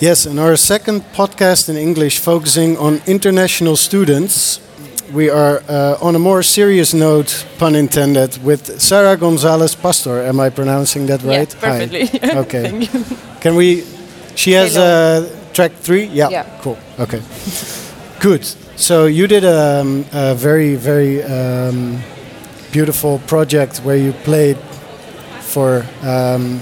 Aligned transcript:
Yes, 0.00 0.26
in 0.26 0.38
our 0.38 0.56
second 0.56 1.02
podcast 1.12 1.68
in 1.68 1.76
English 1.76 2.18
focusing 2.20 2.76
on 2.78 3.00
international 3.06 3.76
students, 3.76 4.60
we 5.12 5.28
are 5.28 5.60
uh, 5.68 5.96
on 6.00 6.14
a 6.14 6.18
more 6.18 6.42
serious 6.42 6.94
note, 6.94 7.44
pun 7.58 7.74
intended, 7.74 8.38
with 8.44 8.80
Sarah 8.80 9.16
Gonzalez 9.16 9.74
Pastor. 9.74 10.22
Am 10.22 10.38
I 10.38 10.50
pronouncing 10.50 11.06
that 11.06 11.22
right? 11.22 11.52
Yeah, 11.52 11.60
perfectly. 11.60 12.06
Hi. 12.06 12.38
Okay. 12.44 12.88
Can 13.40 13.56
we? 13.56 13.84
She 14.36 14.52
has 14.52 14.76
uh, 14.76 15.26
track 15.52 15.72
three. 15.72 16.04
Yeah. 16.04 16.30
Yeah. 16.30 16.44
Cool. 16.62 16.78
Okay. 17.00 17.20
Good. 18.20 18.44
So 18.76 19.06
you 19.06 19.26
did 19.26 19.42
a, 19.44 19.80
um, 19.80 20.04
a 20.12 20.34
very 20.34 20.76
very 20.76 21.22
um, 21.24 21.98
beautiful 22.70 23.18
project 23.26 23.78
where 23.78 23.96
you 23.96 24.12
played 24.24 24.58
for 25.42 25.84
um, 26.02 26.60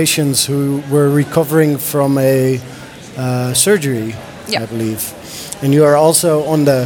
patients 0.00 0.44
who 0.44 0.82
were 0.90 1.08
recovering 1.08 1.78
from 1.78 2.18
a 2.18 2.60
uh, 3.16 3.54
surgery, 3.54 4.14
Yeah. 4.48 4.62
I 4.62 4.66
believe. 4.66 5.02
And 5.62 5.72
you 5.72 5.84
are 5.84 5.96
also 5.96 6.44
on 6.44 6.64
the 6.64 6.80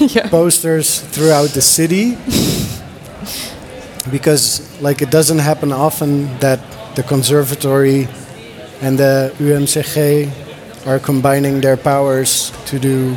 Yeah. 0.16 0.28
posters 0.30 1.00
throughout 1.14 1.50
the 1.54 1.62
city 1.62 2.16
because 4.10 4.60
like 4.82 5.00
it 5.02 5.10
doesn't 5.10 5.38
happen 5.40 5.72
often 5.72 6.26
that 6.40 6.58
the 6.96 7.02
conservatory 7.02 8.08
and 8.82 8.98
the 8.98 9.32
UMCG 9.38 10.28
are 10.86 10.98
combining 10.98 11.60
their 11.60 11.76
powers 11.76 12.50
to 12.66 12.78
do 12.78 13.14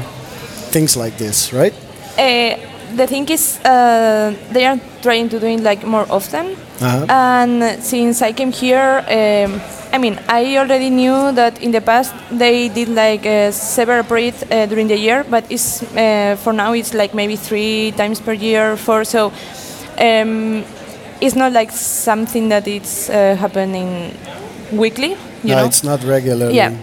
things 0.72 0.96
like 0.96 1.18
this, 1.18 1.52
right? 1.54 1.74
Uh, 2.18 2.56
the 2.96 3.08
thing 3.08 3.28
is, 3.30 3.58
uh, 3.66 4.36
they 4.52 4.66
are 4.66 4.80
trying 5.04 5.30
to 5.30 5.40
do 5.40 5.46
it 5.46 5.60
like 5.60 5.86
more 5.86 6.08
often. 6.10 6.56
Uh-huh. 6.82 7.06
And 7.10 7.84
since 7.84 8.22
I 8.22 8.32
came 8.34 8.52
here, 8.52 9.04
um, 9.08 9.62
I 9.94 10.00
mean, 10.00 10.18
I 10.28 10.58
already 10.58 10.90
knew 10.90 11.32
that 11.34 11.62
in 11.62 11.72
the 11.72 11.82
past 11.82 12.16
they 12.32 12.70
did 12.70 12.90
like 12.90 13.26
uh, 13.28 13.52
several 13.52 14.04
projects 14.04 14.44
uh, 14.50 14.66
during 14.66 14.88
the 14.88 14.98
year, 14.98 15.24
but 15.30 15.44
it's 15.52 15.84
uh, 15.84 16.36
for 16.42 16.52
now 16.54 16.74
it's 16.74 16.94
like 16.96 17.14
maybe 17.14 17.36
three 17.36 17.92
times 17.92 18.20
per 18.20 18.34
year, 18.34 18.76
four. 18.76 19.04
So 19.06 19.32
um, 20.00 20.64
it's 21.22 21.36
not 21.36 21.52
like 21.52 21.72
something 21.72 22.50
that 22.50 22.68
it's 22.68 23.10
uh, 23.10 23.36
happening 23.40 24.18
weekly. 24.72 25.12
You 25.44 25.54
no, 25.54 25.56
know? 25.58 25.66
it's 25.66 25.84
not 25.84 26.04
regularly. 26.04 26.56
Yeah, 26.56 26.74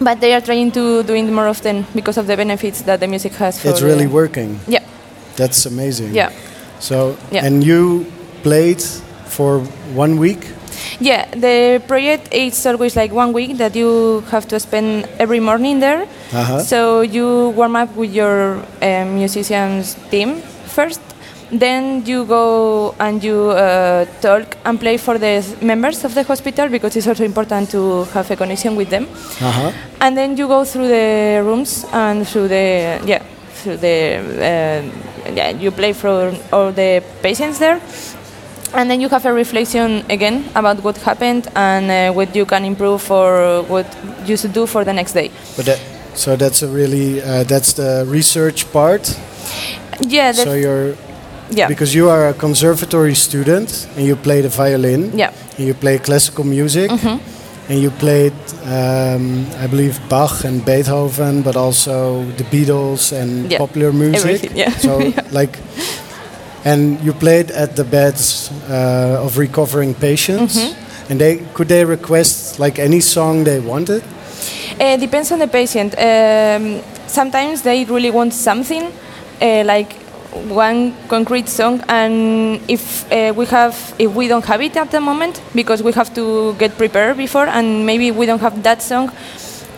but 0.00 0.20
they 0.20 0.32
are 0.34 0.40
trying 0.40 0.70
to 0.72 1.02
do 1.02 1.14
it 1.14 1.30
more 1.30 1.48
often 1.48 1.84
because 1.94 2.16
of 2.16 2.26
the 2.28 2.36
benefits 2.36 2.82
that 2.82 3.00
the 3.00 3.08
music 3.08 3.32
has. 3.34 3.60
For 3.60 3.70
It's 3.70 3.82
really 3.82 4.06
working. 4.06 4.60
Yeah, 4.68 4.84
That's 5.34 5.66
amazing. 5.66 6.14
yeah, 6.14 6.30
So, 6.82 7.14
Yeah. 7.30 7.46
and 7.46 7.62
you 7.62 8.04
played 8.42 8.82
for 9.30 9.60
one 9.94 10.18
week? 10.18 10.42
yeah. 11.00 11.24
The 11.30 11.80
project 11.86 12.34
is 12.34 12.66
always 12.66 12.96
like 12.96 13.12
one 13.14 13.32
week 13.32 13.56
that 13.58 13.74
you 13.76 14.22
have 14.30 14.46
to 14.48 14.58
spend 14.58 15.06
every 15.18 15.40
morning 15.40 15.80
there. 15.80 16.06
Uh-huh. 16.32 16.58
So 16.60 17.02
you 17.02 17.54
warm 17.56 17.76
up 17.76 17.94
with 17.96 18.12
your 18.12 18.58
um, 18.82 19.14
musicians 19.14 19.96
team 20.10 20.42
first. 20.76 21.00
Then 21.52 22.02
you 22.06 22.24
go 22.24 22.94
and 22.98 23.22
you 23.22 23.50
uh, 23.50 24.06
talk 24.22 24.56
and 24.64 24.80
play 24.80 24.96
for 24.96 25.18
the 25.18 25.44
members 25.60 26.02
of 26.04 26.14
the 26.14 26.22
hospital 26.24 26.68
because 26.68 26.96
it's 26.96 27.06
also 27.06 27.24
important 27.24 27.70
to 27.70 28.04
have 28.14 28.30
a 28.30 28.36
connection 28.36 28.74
with 28.74 28.88
them. 28.88 29.04
Uh-huh. 29.40 29.70
and 30.00 30.16
then 30.16 30.36
you 30.38 30.48
go 30.48 30.64
through 30.64 30.88
the 30.88 31.42
rooms 31.44 31.84
and 31.92 32.26
through 32.26 32.48
the 32.48 32.98
yeah 33.04 33.22
through 33.60 33.76
the 33.76 33.98
uh, 34.40 34.80
you 35.60 35.70
play 35.70 35.92
for 35.92 36.32
all 36.52 36.72
the 36.72 37.02
patients 37.22 37.58
there 37.58 37.80
and 38.74 38.90
then 38.90 39.00
you 39.00 39.08
have 39.08 39.26
a 39.26 39.32
reflection 39.32 40.02
again 40.08 40.44
about 40.54 40.82
what 40.82 40.96
happened 40.98 41.46
and 41.54 41.90
uh, 41.90 42.12
what 42.12 42.34
you 42.34 42.46
can 42.46 42.64
improve 42.64 43.10
or 43.10 43.62
what 43.68 43.86
you 44.26 44.36
should 44.36 44.52
do 44.52 44.66
for 44.66 44.84
the 44.84 44.92
next 44.92 45.12
day 45.12 45.30
But 45.56 45.66
that, 45.66 45.80
so 46.14 46.36
that's 46.36 46.62
a 46.62 46.68
really 46.68 47.20
uh, 47.22 47.44
that's 47.44 47.72
the 47.74 48.04
research 48.08 48.70
part. 48.72 49.16
yeah 50.08 50.32
So 50.32 50.54
you're 50.54 50.94
yeah 51.50 51.68
because 51.68 51.94
you 51.94 52.08
are 52.08 52.28
a 52.28 52.34
conservatory 52.34 53.14
student 53.14 53.86
and 53.96 54.06
you 54.06 54.16
play 54.16 54.40
the 54.42 54.48
violin. 54.48 55.10
yeah 55.18 55.32
And 55.58 55.66
you 55.66 55.74
play 55.74 55.98
classical 55.98 56.44
music. 56.44 56.90
Mm-hmm. 56.90 57.18
And 57.72 57.80
you 57.80 57.90
played, 57.90 58.34
um, 58.66 59.46
I 59.58 59.66
believe, 59.66 59.98
Bach 60.10 60.44
and 60.44 60.62
Beethoven, 60.62 61.40
but 61.40 61.56
also 61.56 62.22
the 62.36 62.44
Beatles 62.44 63.12
and 63.12 63.50
Yeah, 63.50 63.56
popular 63.56 63.92
music. 63.94 64.24
everything, 64.24 64.56
yeah. 64.58 64.76
So 64.76 64.98
like, 65.30 65.58
and 66.66 67.00
you 67.00 67.14
played 67.14 67.50
at 67.50 67.74
the 67.74 67.84
beds 67.84 68.50
uh, 68.68 69.24
of 69.24 69.38
recovering 69.38 69.94
patients. 69.94 70.58
Mm-hmm. 70.58 71.10
And 71.10 71.18
they 71.20 71.36
could 71.54 71.68
they 71.68 71.86
request 71.86 72.58
like 72.58 72.78
any 72.78 73.00
song 73.00 73.44
they 73.44 73.58
wanted? 73.58 74.02
Uh, 74.78 74.98
depends 74.98 75.32
on 75.32 75.38
the 75.38 75.48
patient. 75.48 75.94
Um, 75.96 76.82
sometimes 77.06 77.62
they 77.62 77.86
really 77.86 78.10
want 78.10 78.34
something, 78.34 78.82
uh, 79.40 79.64
like 79.64 79.96
one 80.48 80.94
concrete 81.08 81.48
song, 81.48 81.82
and 81.88 82.60
if 82.68 83.10
uh, 83.12 83.32
we 83.36 83.46
have, 83.46 83.74
if 83.98 84.14
we 84.14 84.28
don't 84.28 84.44
have 84.44 84.60
it 84.62 84.76
at 84.76 84.90
the 84.90 85.00
moment, 85.00 85.40
because 85.54 85.82
we 85.82 85.92
have 85.92 86.12
to 86.14 86.54
get 86.58 86.76
prepared 86.76 87.16
before, 87.16 87.46
and 87.46 87.84
maybe 87.86 88.10
we 88.10 88.26
don't 88.26 88.40
have 88.40 88.62
that 88.62 88.82
song. 88.82 89.10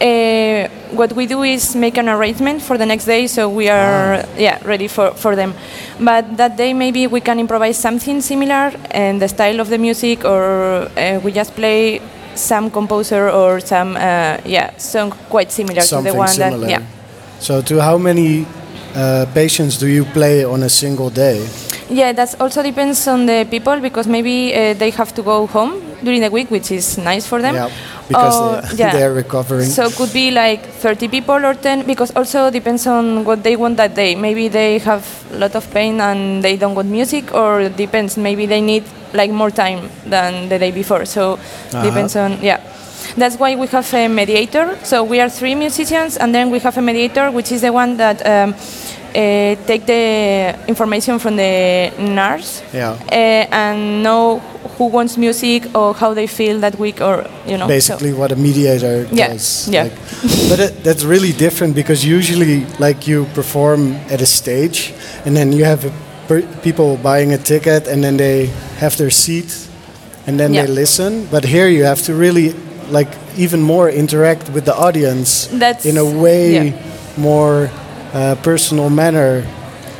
Uh, 0.00 0.68
what 0.90 1.12
we 1.12 1.24
do 1.26 1.42
is 1.44 1.76
make 1.76 1.96
an 1.96 2.08
arrangement 2.08 2.60
for 2.60 2.76
the 2.76 2.84
next 2.84 3.04
day, 3.04 3.26
so 3.26 3.48
we 3.48 3.68
are 3.68 4.24
yeah 4.36 4.58
ready 4.64 4.88
for, 4.88 5.12
for 5.14 5.36
them. 5.36 5.54
But 6.00 6.36
that 6.36 6.56
day 6.56 6.74
maybe 6.74 7.06
we 7.06 7.20
can 7.20 7.38
improvise 7.38 7.78
something 7.78 8.20
similar 8.20 8.72
and 8.90 9.22
the 9.22 9.28
style 9.28 9.60
of 9.60 9.68
the 9.68 9.78
music, 9.78 10.24
or 10.24 10.88
uh, 10.98 11.20
we 11.22 11.30
just 11.32 11.54
play 11.54 12.00
some 12.34 12.70
composer 12.70 13.30
or 13.30 13.60
some 13.60 13.94
uh, 13.96 14.38
yeah 14.44 14.76
song 14.76 15.12
quite 15.30 15.52
similar 15.52 15.80
Something 15.82 16.06
to 16.06 16.12
the 16.12 16.18
one 16.18 16.28
similar. 16.28 16.58
that 16.66 16.70
yeah 16.70 16.82
So 17.38 17.62
to 17.62 17.80
how 17.80 17.96
many 17.96 18.46
uh, 18.94 19.26
patients 19.34 19.78
do 19.78 19.86
you 19.86 20.04
play 20.04 20.44
on 20.44 20.62
a 20.62 20.68
single 20.68 21.10
day? 21.10 21.46
yeah 21.90 22.12
that 22.12 22.34
also 22.40 22.62
depends 22.62 23.06
on 23.06 23.26
the 23.26 23.44
people 23.50 23.78
because 23.80 24.08
maybe 24.08 24.54
uh, 24.54 24.72
they 24.78 24.90
have 24.90 25.12
to 25.14 25.22
go 25.22 25.46
home 25.46 25.72
during 26.02 26.20
the 26.22 26.30
week 26.30 26.50
which 26.50 26.70
is 26.70 26.96
nice 26.96 27.26
for 27.26 27.42
them 27.42 27.54
Yeah, 27.54 27.68
because 28.08 28.36
Or- 28.40 28.62
they, 28.76 28.76
yeah. 28.84 28.92
they're 28.96 29.12
recovering. 29.12 29.68
So 29.68 29.84
it 29.84 29.94
could 29.94 30.12
be 30.12 30.30
like 30.30 30.64
30 30.80 31.08
people 31.08 31.44
or 31.44 31.54
10 31.54 31.84
because 31.86 32.10
also 32.16 32.50
depends 32.50 32.86
on 32.86 33.24
what 33.24 33.42
they 33.42 33.56
want 33.56 33.76
that 33.76 33.94
day. 33.94 34.14
Maybe 34.14 34.48
they 34.48 34.78
have 34.78 35.04
a 35.32 35.36
lot 35.38 35.54
of 35.54 35.70
pain 35.72 36.00
and 36.00 36.42
they 36.42 36.56
don't 36.56 36.74
want 36.74 36.88
music 36.88 37.34
or 37.34 37.60
it 37.60 37.76
depends 37.76 38.16
maybe 38.16 38.46
they 38.46 38.60
need 38.62 38.84
like 39.12 39.30
more 39.30 39.50
time 39.50 39.90
than 40.06 40.48
the 40.48 40.58
day 40.58 40.70
before. 40.72 41.04
So 41.04 41.38
depends 41.70 42.16
on 42.16 42.38
yeah. 42.42 42.60
That's 43.16 43.36
why 43.38 43.54
we 43.56 43.66
have 43.68 43.92
a 43.94 44.08
mediator. 44.08 44.76
So 44.82 45.04
we 45.04 45.20
are 45.20 45.28
three 45.30 45.54
musicians 45.54 46.16
and 46.16 46.34
then 46.34 46.50
we 46.50 46.58
have 46.60 46.76
a 46.78 46.82
mediator 46.82 47.30
which 47.30 47.52
is 47.52 47.60
the 47.60 47.72
one 47.72 47.96
that 47.96 48.24
um, 48.26 48.54
uh, 48.54 49.54
take 49.66 49.86
the 49.86 50.54
information 50.66 51.18
from 51.18 51.36
the 51.36 51.92
nurse 51.98 52.62
Yeah. 52.72 52.92
uh, 52.92 53.14
and 53.62 54.02
know 54.02 54.40
who 54.78 54.86
wants 54.88 55.16
music 55.16 55.62
or 55.74 55.94
how 55.94 56.14
they 56.14 56.26
feel 56.26 56.58
that 56.60 56.76
week 56.80 57.00
or 57.00 57.24
you 57.46 57.56
know 57.56 57.66
so- 57.66 57.68
basically 57.68 58.12
what 58.12 58.32
a 58.32 58.36
mediator 58.36 59.06
Yeah, 59.12 59.28
does. 59.28 59.68
yeah. 59.68 59.84
Like, 59.84 59.92
but 60.48 60.58
it, 60.60 60.82
that's 60.84 61.04
really 61.04 61.32
different 61.32 61.74
because 61.76 62.04
usually, 62.04 62.66
like 62.80 63.06
you 63.06 63.26
perform 63.34 63.92
at 64.10 64.20
a 64.20 64.26
stage, 64.26 64.92
and 65.24 65.36
then 65.36 65.52
you 65.52 65.64
have 65.64 65.84
a 65.86 65.92
per- 66.26 66.46
people 66.62 66.96
buying 66.96 67.32
a 67.32 67.38
ticket, 67.38 67.86
and 67.86 68.02
then 68.02 68.16
they 68.16 68.46
have 68.80 68.96
their 68.96 69.10
seat, 69.10 69.68
and 70.26 70.38
then 70.40 70.52
Yeah. 70.54 70.66
they 70.66 70.72
listen. 70.72 71.28
But 71.30 71.44
here 71.44 71.68
you 71.68 71.84
have 71.84 72.02
to 72.06 72.14
really, 72.14 72.54
like, 72.90 73.08
even 73.36 73.60
more 73.62 73.88
interact 73.90 74.48
with 74.50 74.64
the 74.64 74.74
audience 74.74 75.46
That's- 75.48 75.84
in 75.86 75.96
a 75.96 76.04
way 76.04 76.54
yeah. 76.54 76.72
more 77.16 77.70
uh, 78.14 78.34
personal 78.42 78.90
manner 78.90 79.44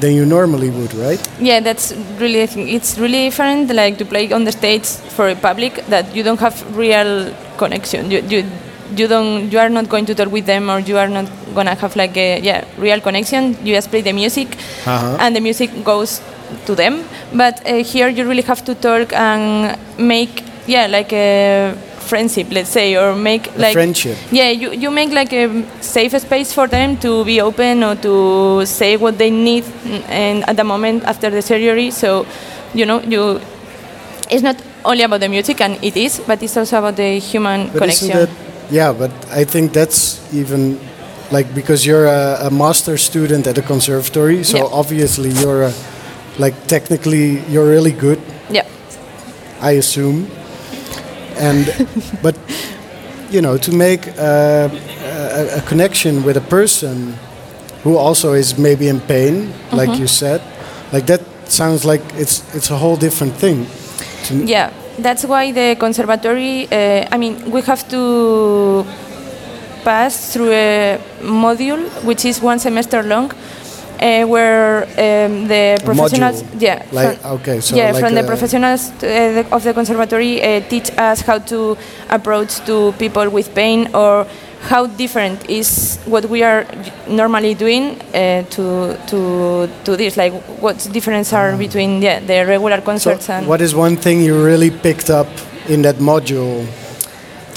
than 0.00 0.12
you 0.14 0.26
normally 0.26 0.70
would, 0.70 0.92
right? 0.94 1.20
Yeah, 1.40 1.60
that's 1.60 1.92
really. 2.18 2.42
I 2.42 2.46
think 2.46 2.68
It's 2.70 2.98
really 2.98 3.28
different, 3.30 3.70
like 3.74 3.96
to 3.98 4.04
play 4.04 4.30
on 4.32 4.44
the 4.44 4.52
stage 4.52 4.86
for 5.16 5.28
a 5.28 5.34
public 5.36 5.84
that 5.88 6.14
you 6.14 6.22
don't 6.22 6.40
have 6.40 6.54
real 6.76 7.32
connection. 7.56 8.10
You, 8.10 8.20
you, 8.28 8.44
you 8.96 9.06
don't. 9.08 9.50
You 9.52 9.58
are 9.60 9.68
not 9.70 9.88
going 9.88 10.06
to 10.06 10.14
talk 10.14 10.30
with 10.32 10.46
them, 10.46 10.69
or 10.69 10.80
you 10.80 10.98
are 10.98 11.08
not 11.08 11.26
gonna 11.54 11.75
have 11.75 11.94
like 11.96 12.16
a 12.16 12.40
yeah 12.40 12.64
real 12.76 13.00
connection. 13.00 13.56
You 13.64 13.75
just 13.75 13.90
play 13.90 14.02
the 14.02 14.12
music, 14.12 14.48
Uh-huh. 14.87 15.16
and 15.20 15.34
the 15.34 15.40
music 15.40 15.70
goes 15.84 16.20
to 16.66 16.75
them. 16.75 17.04
But 17.32 17.62
uh, 17.66 17.82
here 17.82 18.08
you 18.08 18.28
really 18.28 18.42
have 18.42 18.64
to 18.64 18.75
talk 18.75 19.12
and 19.12 19.78
make 19.98 20.42
yeah 20.66 20.87
like 20.87 21.12
a 21.12 21.75
friendship, 22.04 22.46
let's 22.50 22.70
say, 22.70 22.96
or 22.96 23.14
make 23.16 23.48
A 23.56 23.58
like 23.58 23.72
friendship. 23.72 24.16
yeah, 24.30 24.50
you, 24.50 24.72
you 24.72 24.90
make 24.90 25.10
like 25.10 25.32
a 25.32 25.64
safe 25.82 26.12
space 26.20 26.52
for 26.52 26.66
them 26.68 26.96
to 26.98 27.24
be 27.24 27.40
open 27.40 27.82
or 27.82 27.96
to 27.96 28.64
say 28.66 28.96
what 28.96 29.18
they 29.18 29.30
need 29.30 29.64
and 30.08 30.44
at 30.48 30.56
the 30.56 30.64
moment 30.64 31.04
after 31.04 31.30
the 31.30 31.42
surgery. 31.42 31.90
So, 31.90 32.26
you 32.74 32.86
know, 32.86 33.00
you 33.00 33.40
it's 34.30 34.42
not 34.42 34.56
only 34.84 35.02
about 35.04 35.20
the 35.20 35.28
music 35.28 35.60
and 35.60 35.82
it 35.82 35.96
is, 35.96 36.20
but 36.26 36.42
it's 36.42 36.56
also 36.56 36.78
about 36.78 36.96
the 36.96 37.18
human 37.18 37.68
But 37.68 37.78
connection. 37.78 38.08
that, 38.08 38.28
yeah, 38.70 38.92
but 38.92 39.10
I 39.30 39.44
think 39.44 39.72
that's 39.72 40.20
even 40.34 40.78
like 41.30 41.54
because 41.54 41.84
you're 41.86 42.06
a, 42.06 42.46
a 42.46 42.50
master 42.50 42.96
student 42.96 43.46
at 43.46 43.58
a 43.58 43.62
conservatory, 43.62 44.44
so 44.44 44.56
Yeah. 44.58 44.64
obviously 44.72 45.30
you're 45.30 45.64
a, 45.64 45.72
like 46.38 46.54
technically 46.66 47.40
you're 47.50 47.68
really 47.68 47.92
good, 47.92 48.18
yeah. 48.50 48.66
I 49.60 49.72
assume. 49.78 50.26
And 51.38 51.66
but 52.22 52.34
you 53.31 53.40
know, 53.40 53.56
to 53.58 53.72
make 53.72 54.08
uh, 54.19 54.69
a, 54.70 55.58
a 55.58 55.60
connection 55.66 56.22
with 56.25 56.36
a 56.36 56.40
person 56.48 57.14
who 57.82 57.96
also 57.96 58.32
is 58.32 58.56
maybe 58.58 58.88
in 58.88 59.00
pain, 59.00 59.52
like 59.72 59.88
Mm-hmm. 59.90 60.00
you 60.00 60.06
said, 60.06 60.40
like 60.92 61.06
that 61.06 61.20
sounds 61.48 61.84
like 61.84 62.02
it's 62.16 62.42
it's 62.54 62.70
a 62.70 62.76
whole 62.76 62.96
different 62.96 63.34
thing. 63.34 63.66
To- 64.26 64.44
Yeah, 64.46 64.70
that's 64.98 65.25
why 65.25 65.52
the 65.52 65.76
conservatory. 65.78 66.66
Uh, 66.70 67.06
I 67.14 67.19
mean, 67.19 67.50
we 67.50 67.60
have 67.62 67.87
to 67.88 68.84
pass 69.84 70.32
through 70.32 70.50
a 70.52 70.98
module 71.22 71.82
which 72.04 72.25
is 72.25 72.40
one 72.40 72.58
semester 72.58 73.02
long, 73.02 73.30
uh, 74.00 74.25
where 74.26 74.85
um, 74.85 75.46
the 75.49 75.79
professionals. 75.85 76.43
module? 76.43 76.61
Yeah. 76.62 76.82
Like- 76.93 77.19
from- 77.20 77.32
okay, 77.41 77.61
so 77.61 77.76
yeah, 77.76 77.91
like 77.93 78.00
from 78.05 78.14
the 78.14 78.23
professionals 78.25 78.91
uh, 78.91 79.00
the- 79.00 79.46
of 79.52 79.62
the 79.62 79.73
conservatory 79.75 80.43
uh, 80.43 80.61
teach 80.69 80.91
us 80.99 81.20
how 81.20 81.38
to 81.38 81.76
approach 82.11 82.61
to 82.67 82.93
people 82.99 83.29
with 83.31 83.55
pain 83.55 83.88
or 83.94 84.26
how 84.70 84.87
different 84.87 85.44
is 85.50 85.99
what 86.06 86.25
we 86.31 86.43
are 86.43 86.64
normally 87.06 87.55
doing 87.55 88.00
uh, 88.14 88.43
to 88.49 88.96
to 89.06 89.69
to 89.85 89.97
this 89.97 90.17
like 90.17 90.32
what 90.61 90.76
difference 90.93 91.32
are 91.37 91.55
between 91.56 92.00
yeah, 92.02 92.19
the 92.20 92.44
regular 92.47 92.76
Ah. 92.76 92.81
So, 92.81 92.85
concerts 92.87 93.29
and 93.31 93.47
what 93.47 93.61
is 93.61 93.75
one 93.75 93.97
thing 93.97 94.23
you 94.25 94.35
really 94.43 94.70
picked 94.70 95.11
up 95.11 95.29
in 95.69 95.82
that 95.82 95.97
module? 96.00 96.64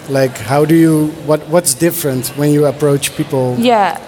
Like, 0.10 0.38
how 0.38 0.64
do 0.66 0.74
you 0.76 1.08
what 1.26 1.42
what's 1.50 1.74
different 1.74 2.28
when 2.38 2.52
you 2.52 2.66
approach 2.66 3.16
people? 3.18 3.56
Yeah, 3.60 4.00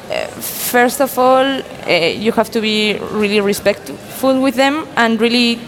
first 0.71 1.01
of 1.01 1.17
all, 1.17 1.45
uh, 1.45 1.91
you 2.25 2.31
have 2.31 2.49
to 2.51 2.61
be 2.61 2.97
really 3.11 3.41
respectful 3.41 4.41
with 4.41 4.55
them 4.55 4.85
and 4.95 5.19
really 5.19 5.59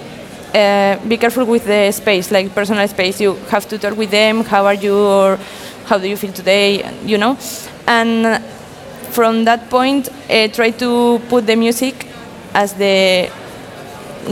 uh, 0.53 0.97
be 1.07 1.17
careful 1.17 1.45
with 1.45 1.65
the 1.65 1.91
space, 1.91 2.31
like 2.31 2.53
personal 2.53 2.87
space. 2.87 3.19
You 3.21 3.33
have 3.49 3.67
to 3.69 3.77
talk 3.77 3.97
with 3.97 4.11
them. 4.11 4.43
How 4.43 4.65
are 4.65 4.73
you, 4.85 4.95
or 4.97 5.37
how 5.85 5.97
do 5.97 6.07
you 6.07 6.17
feel 6.17 6.33
today? 6.33 6.83
You 7.05 7.17
know, 7.17 7.37
and 7.87 8.41
from 9.11 9.45
that 9.45 9.69
point, 9.69 10.09
uh, 10.29 10.47
try 10.49 10.71
to 10.71 11.19
put 11.29 11.47
the 11.47 11.55
music 11.55 12.07
as 12.53 12.73
the 12.73 13.29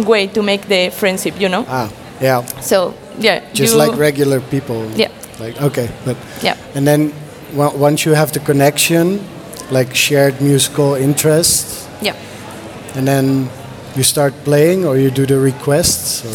way 0.05 0.27
to 0.27 0.41
make 0.41 0.67
the 0.67 0.89
friendship. 0.91 1.39
You 1.39 1.49
know, 1.49 1.65
Ah, 1.67 1.89
yeah, 2.21 2.43
so 2.61 2.93
yeah, 3.19 3.41
just 3.53 3.75
like 3.75 3.97
regular 3.97 4.39
people. 4.41 4.85
Yeah. 4.95 5.09
Like 5.39 5.61
okay, 5.61 5.89
but 6.05 6.17
yeah. 6.43 6.57
and 6.75 6.85
then 6.85 7.13
on- 7.57 7.79
once 7.79 8.05
you 8.05 8.13
have 8.13 8.31
the 8.33 8.39
connection, 8.41 9.19
like 9.71 9.95
shared 9.95 10.41
musical 10.41 10.95
interests, 10.95 11.87
Yeah. 12.01 12.15
and 12.95 13.07
then 13.07 13.49
you 13.95 14.03
start 14.03 14.33
playing 14.43 14.85
or 14.85 14.97
you 14.97 15.09
do 15.11 15.25
the 15.25 15.37
requests. 15.39 16.23
Or, 16.25 16.31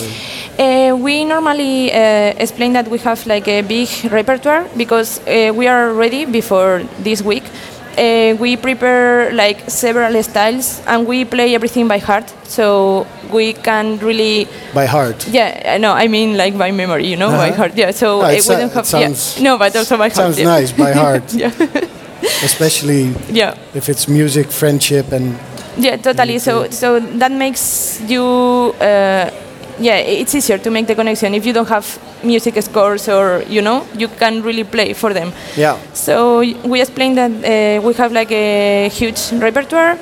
Uh, 0.57 0.95
we 0.95 1.25
normally 1.25 1.91
uh, 1.93 2.33
explain 2.39 2.73
that 2.75 2.87
we 2.89 2.99
have 2.99 3.27
like 3.27 3.49
a 3.49 3.63
big 3.63 3.89
repertoire 4.13 4.65
because 4.77 5.19
uh, 5.27 5.51
we 5.53 5.67
are 5.67 5.93
ready 5.93 6.25
before 6.27 6.83
this 7.03 7.23
week. 7.23 7.43
Uh, 7.99 8.35
we 8.39 8.57
prepare 8.57 9.33
like 9.33 9.59
several 9.69 10.15
styles 10.23 10.81
and 10.87 11.07
we 11.09 11.25
play 11.25 11.55
everything 11.55 11.89
by 11.89 11.99
heart, 11.99 12.33
so 12.45 13.05
we 13.33 13.53
can 13.53 13.99
really. 13.99 14.47
by 14.75 14.87
heart. 14.87 15.27
Yeah, 15.29 15.75
I 15.75 15.79
know. 15.79 15.93
I 15.93 16.07
mean, 16.09 16.37
like 16.37 16.57
by 16.59 16.71
memory, 16.73 17.07
you 17.07 17.17
know, 17.17 17.31
by 17.31 17.49
Uh-huh. 17.51 17.57
heart. 17.57 17.73
Yeah. 17.77 17.91
So 17.93 18.21
Oh, 18.21 18.25
uh, 18.25 18.29
it 18.31 18.35
we 18.35 18.41
sa- 18.43 18.59
don't 18.59 18.73
have. 18.75 18.87
sounds- 18.87 19.35
yeah. 19.39 19.45
No, 19.45 19.59
but 19.59 19.75
also 19.77 19.97
by 19.97 20.09
heart. 20.11 20.15
Sounds 20.15 20.39
yeah. 20.39 20.47
nice 20.59 20.71
by 20.73 20.93
heart, 20.93 21.23
yeah. 21.43 21.51
Especially 22.43 23.15
yeah. 23.31 23.55
if 23.75 23.89
it's 23.89 24.09
music, 24.09 24.51
friendship, 24.51 25.13
and 25.13 25.39
Yeah, 25.77 25.97
totally. 25.97 26.39
So 26.39 26.71
so 26.71 27.01
that 27.19 27.33
makes 27.33 28.01
you 28.07 28.23
uh, 28.81 29.31
yeah, 29.79 29.97
it's 29.97 30.35
easier 30.35 30.59
to 30.59 30.71
make 30.71 30.87
the 30.87 30.95
connection 30.95 31.35
if 31.35 31.45
you 31.47 31.53
don't 31.53 31.69
have 31.69 31.99
music 32.23 32.63
scores 32.63 33.09
or 33.09 33.43
you 33.49 33.61
know 33.61 33.87
you 33.99 34.09
can 34.09 34.43
really 34.43 34.65
play 34.65 34.93
for 34.95 35.13
them. 35.13 35.33
yeah. 35.57 35.77
So 35.93 36.41
we 36.65 36.81
explained 36.81 37.19
that 37.19 37.33
uh, 37.33 37.83
we 37.83 37.95
have 37.95 38.13
like 38.13 38.31
a 38.31 38.89
huge 38.89 39.33
repertoire. 39.33 39.99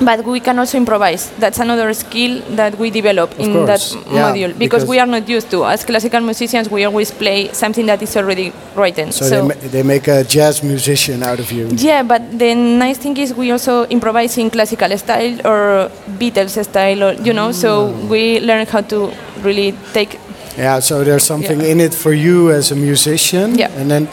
But 0.00 0.24
we 0.24 0.40
can 0.40 0.58
also 0.58 0.76
improvise. 0.78 1.30
That's 1.38 1.58
another 1.58 1.92
skill 1.94 2.42
that 2.56 2.76
we 2.78 2.90
develop 2.90 3.38
in 3.38 3.52
course, 3.52 3.92
that 3.94 4.06
yeah, 4.12 4.22
module 4.32 4.48
because, 4.58 4.82
because- 4.82 4.88
we 4.88 4.98
are 4.98 5.06
not 5.06 5.28
used 5.28 5.50
to. 5.50 5.64
As 5.64 5.84
classical 5.84 6.20
musicians, 6.20 6.68
we 6.70 6.84
always 6.84 7.10
play 7.10 7.52
something 7.52 7.86
that 7.86 8.02
is 8.02 8.16
already 8.16 8.52
written. 8.74 9.12
So, 9.12 9.28
they, 9.28 9.42
ma- 9.42 9.68
they 9.70 9.82
make 9.82 10.08
a 10.08 10.24
jazz 10.24 10.62
musician 10.62 11.22
out 11.22 11.38
of 11.40 11.50
you. 11.52 11.68
Yeah, 11.72 12.02
but 12.02 12.38
the 12.38 12.54
nice 12.54 12.98
thing 12.98 13.16
is 13.16 13.32
we 13.34 13.50
also 13.52 13.84
improvise 13.86 14.36
in 14.38 14.50
classical 14.50 14.96
style 14.98 15.38
or 15.46 15.90
Beatles 16.18 16.62
style, 16.64 17.02
or 17.04 17.12
you 17.14 17.32
know. 17.32 17.52
So 17.52 17.88
Mm. 17.88 18.08
we 18.08 18.40
learn 18.40 18.66
how 18.66 18.80
to 18.82 19.12
really 19.42 19.72
take. 19.92 20.18
Yeah, 20.56 20.80
so 20.80 21.04
there's 21.04 21.24
something 21.24 21.60
Yeah. 21.60 21.70
in 21.72 21.80
it 21.80 21.94
for 21.94 22.12
you 22.12 22.50
as 22.50 22.70
a 22.72 22.76
musician. 22.76 23.54
Yeah. 23.58 23.70
And 23.78 23.90
then, 23.90 24.08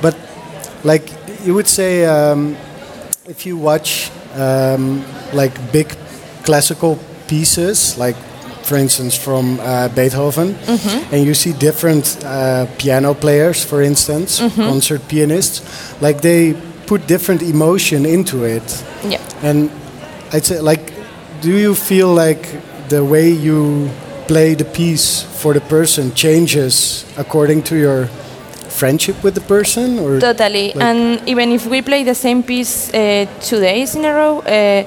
but 0.00 0.14
like 0.84 1.04
you 1.44 1.54
would 1.54 1.68
say, 1.68 2.04
um, 2.06 2.56
if 3.28 3.44
you 3.46 3.56
watch 3.56 4.10
um, 4.34 5.04
like 5.32 5.52
big 5.72 5.88
classical 6.44 6.98
pieces, 7.28 7.96
like 7.98 8.16
for 8.64 8.76
instance 8.76 9.16
from 9.16 9.58
uh, 9.60 9.88
Beethoven, 9.88 10.54
Mm-hmm. 10.54 11.14
and 11.14 11.26
you 11.26 11.34
see 11.34 11.52
different 11.52 12.18
uh, 12.24 12.66
piano 12.78 13.14
players, 13.14 13.64
for 13.64 13.82
instance, 13.82 14.40
Mm-hmm. 14.40 14.62
concert 14.62 15.00
pianists, 15.08 15.60
like 16.00 16.20
they 16.20 16.54
put 16.86 17.06
different 17.06 17.42
emotion 17.42 18.04
into 18.06 18.44
it. 18.44 18.84
Yeah. 19.04 19.20
And 19.42 19.70
I'd 20.32 20.44
say, 20.44 20.60
like, 20.60 20.92
do 21.40 21.50
you 21.50 21.74
feel 21.74 22.12
like 22.14 22.46
the 22.88 23.02
way 23.04 23.30
you 23.30 23.88
play 24.28 24.54
the 24.54 24.64
piece 24.64 25.22
for 25.42 25.52
the 25.54 25.60
person 25.60 26.12
changes 26.14 27.04
according 27.16 27.62
to 27.64 27.76
your 27.76 28.08
friendship 28.82 29.16
with 29.24 29.34
the 29.40 29.46
person, 29.54 29.88
or 30.02 30.10
Totally. 30.30 30.66
Like- 30.74 30.84
and 30.88 31.00
even 31.32 31.46
if 31.58 31.62
we 31.72 31.78
play 31.90 32.02
the 32.12 32.14
same 32.26 32.40
piece 32.42 32.74
uh, 32.94 33.26
two 33.48 33.60
days 33.70 33.94
in 33.96 34.02
a 34.04 34.12
row, 34.20 34.34
uh, 34.40 34.82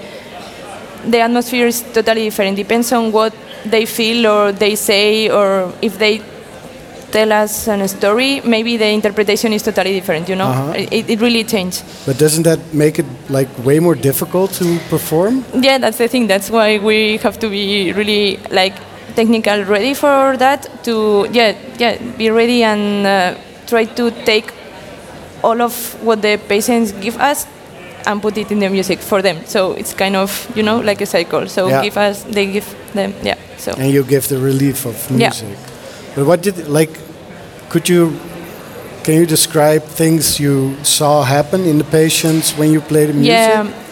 the 1.14 1.20
atmosphere 1.28 1.68
is 1.74 1.78
totally 1.98 2.24
different. 2.30 2.52
Depends 2.66 2.92
on 2.98 3.04
what 3.18 3.34
they 3.74 3.86
feel 3.86 4.20
or 4.36 4.52
they 4.64 4.76
say, 4.76 5.30
or 5.38 5.48
if 5.82 5.94
they 6.04 6.14
tell 7.12 7.32
us 7.32 7.68
a 7.68 7.88
story, 7.88 8.42
maybe 8.56 8.76
the 8.84 8.90
interpretation 9.00 9.54
is 9.54 9.62
totally 9.64 9.94
different. 10.00 10.28
You 10.32 10.36
know, 10.42 10.52
Uh-huh. 10.52 10.74
it, 10.98 11.06
it 11.14 11.20
really 11.28 11.44
changed. 11.54 11.80
but 12.08 12.16
doesn't 12.24 12.44
that 12.44 12.60
make 12.74 12.96
it 13.04 13.06
like 13.38 13.50
way 13.64 13.80
more 13.80 13.96
difficult 14.10 14.50
to 14.60 14.66
perform? 14.90 15.34
Yeah, 15.68 15.78
that's 15.84 15.98
the 16.04 16.08
thing. 16.14 16.28
That's 16.28 16.50
why 16.58 16.68
we 16.90 16.98
have 17.26 17.38
to 17.44 17.48
be 17.50 17.94
really 18.00 18.26
like 18.52 18.76
technical 19.16 19.58
ready 19.76 19.94
for 19.94 20.36
that. 20.44 20.60
To 20.88 20.94
yeah, 21.32 21.52
yeah, 21.84 21.94
be 22.18 22.28
ready 22.42 22.60
and 22.72 22.84
uh, 23.08 23.12
try 23.68 23.86
to 23.86 24.12
take 24.26 24.52
all 25.44 25.62
of 25.62 25.74
what 26.04 26.22
the 26.22 26.38
patients 26.48 26.92
give 26.92 27.18
us 27.18 27.46
and 28.08 28.22
put 28.22 28.38
it 28.38 28.52
in 28.52 28.60
the 28.60 28.70
music 28.70 29.00
for 29.00 29.22
them. 29.22 29.38
So 29.46 29.74
it's 29.74 29.94
kind 29.94 30.16
of 30.16 30.30
you 30.56 30.64
know 30.64 30.80
like 30.80 31.02
a 31.02 31.06
cycle. 31.06 31.48
So 31.48 31.68
Yeah. 31.68 31.82
give 31.84 31.98
us, 31.98 32.24
they 32.24 32.46
give 32.46 32.68
them, 32.94 33.14
yeah. 33.24 33.36
So 33.58 33.72
And 33.78 33.92
you 33.92 34.04
give 34.04 34.28
the 34.28 34.38
relief 34.38 34.86
of 34.86 34.96
music. 35.12 35.48
Yeah. 35.50 36.16
But 36.16 36.26
what 36.26 36.42
did 36.42 36.68
like? 36.68 36.92
Could 37.70 37.90
you? 37.90 38.14
Can 39.04 39.14
you 39.16 39.26
describe 39.28 39.84
things 39.84 40.40
you 40.40 40.76
saw 40.84 41.22
happen 41.24 41.62
in 41.66 41.78
the 41.78 41.84
patients 41.84 42.58
when 42.58 42.72
you 42.72 42.82
played 42.82 43.10
the 43.10 43.14
music? 43.14 43.38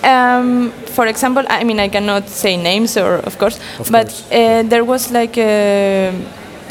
Yeah. 0.03 0.37
Um, 0.39 0.71
for 0.95 1.05
example, 1.05 1.43
I 1.49 1.63
mean, 1.63 1.79
I 1.79 1.87
cannot 1.89 2.29
say 2.29 2.57
names, 2.57 2.97
or 2.97 3.17
of 3.25 3.37
course, 3.37 3.59
Of 3.79 3.91
but 3.91 4.07
course. 4.07 4.23
Uh, 4.31 4.63
there 4.67 4.83
was 4.83 5.11
like 5.11 5.37
a 5.37 6.11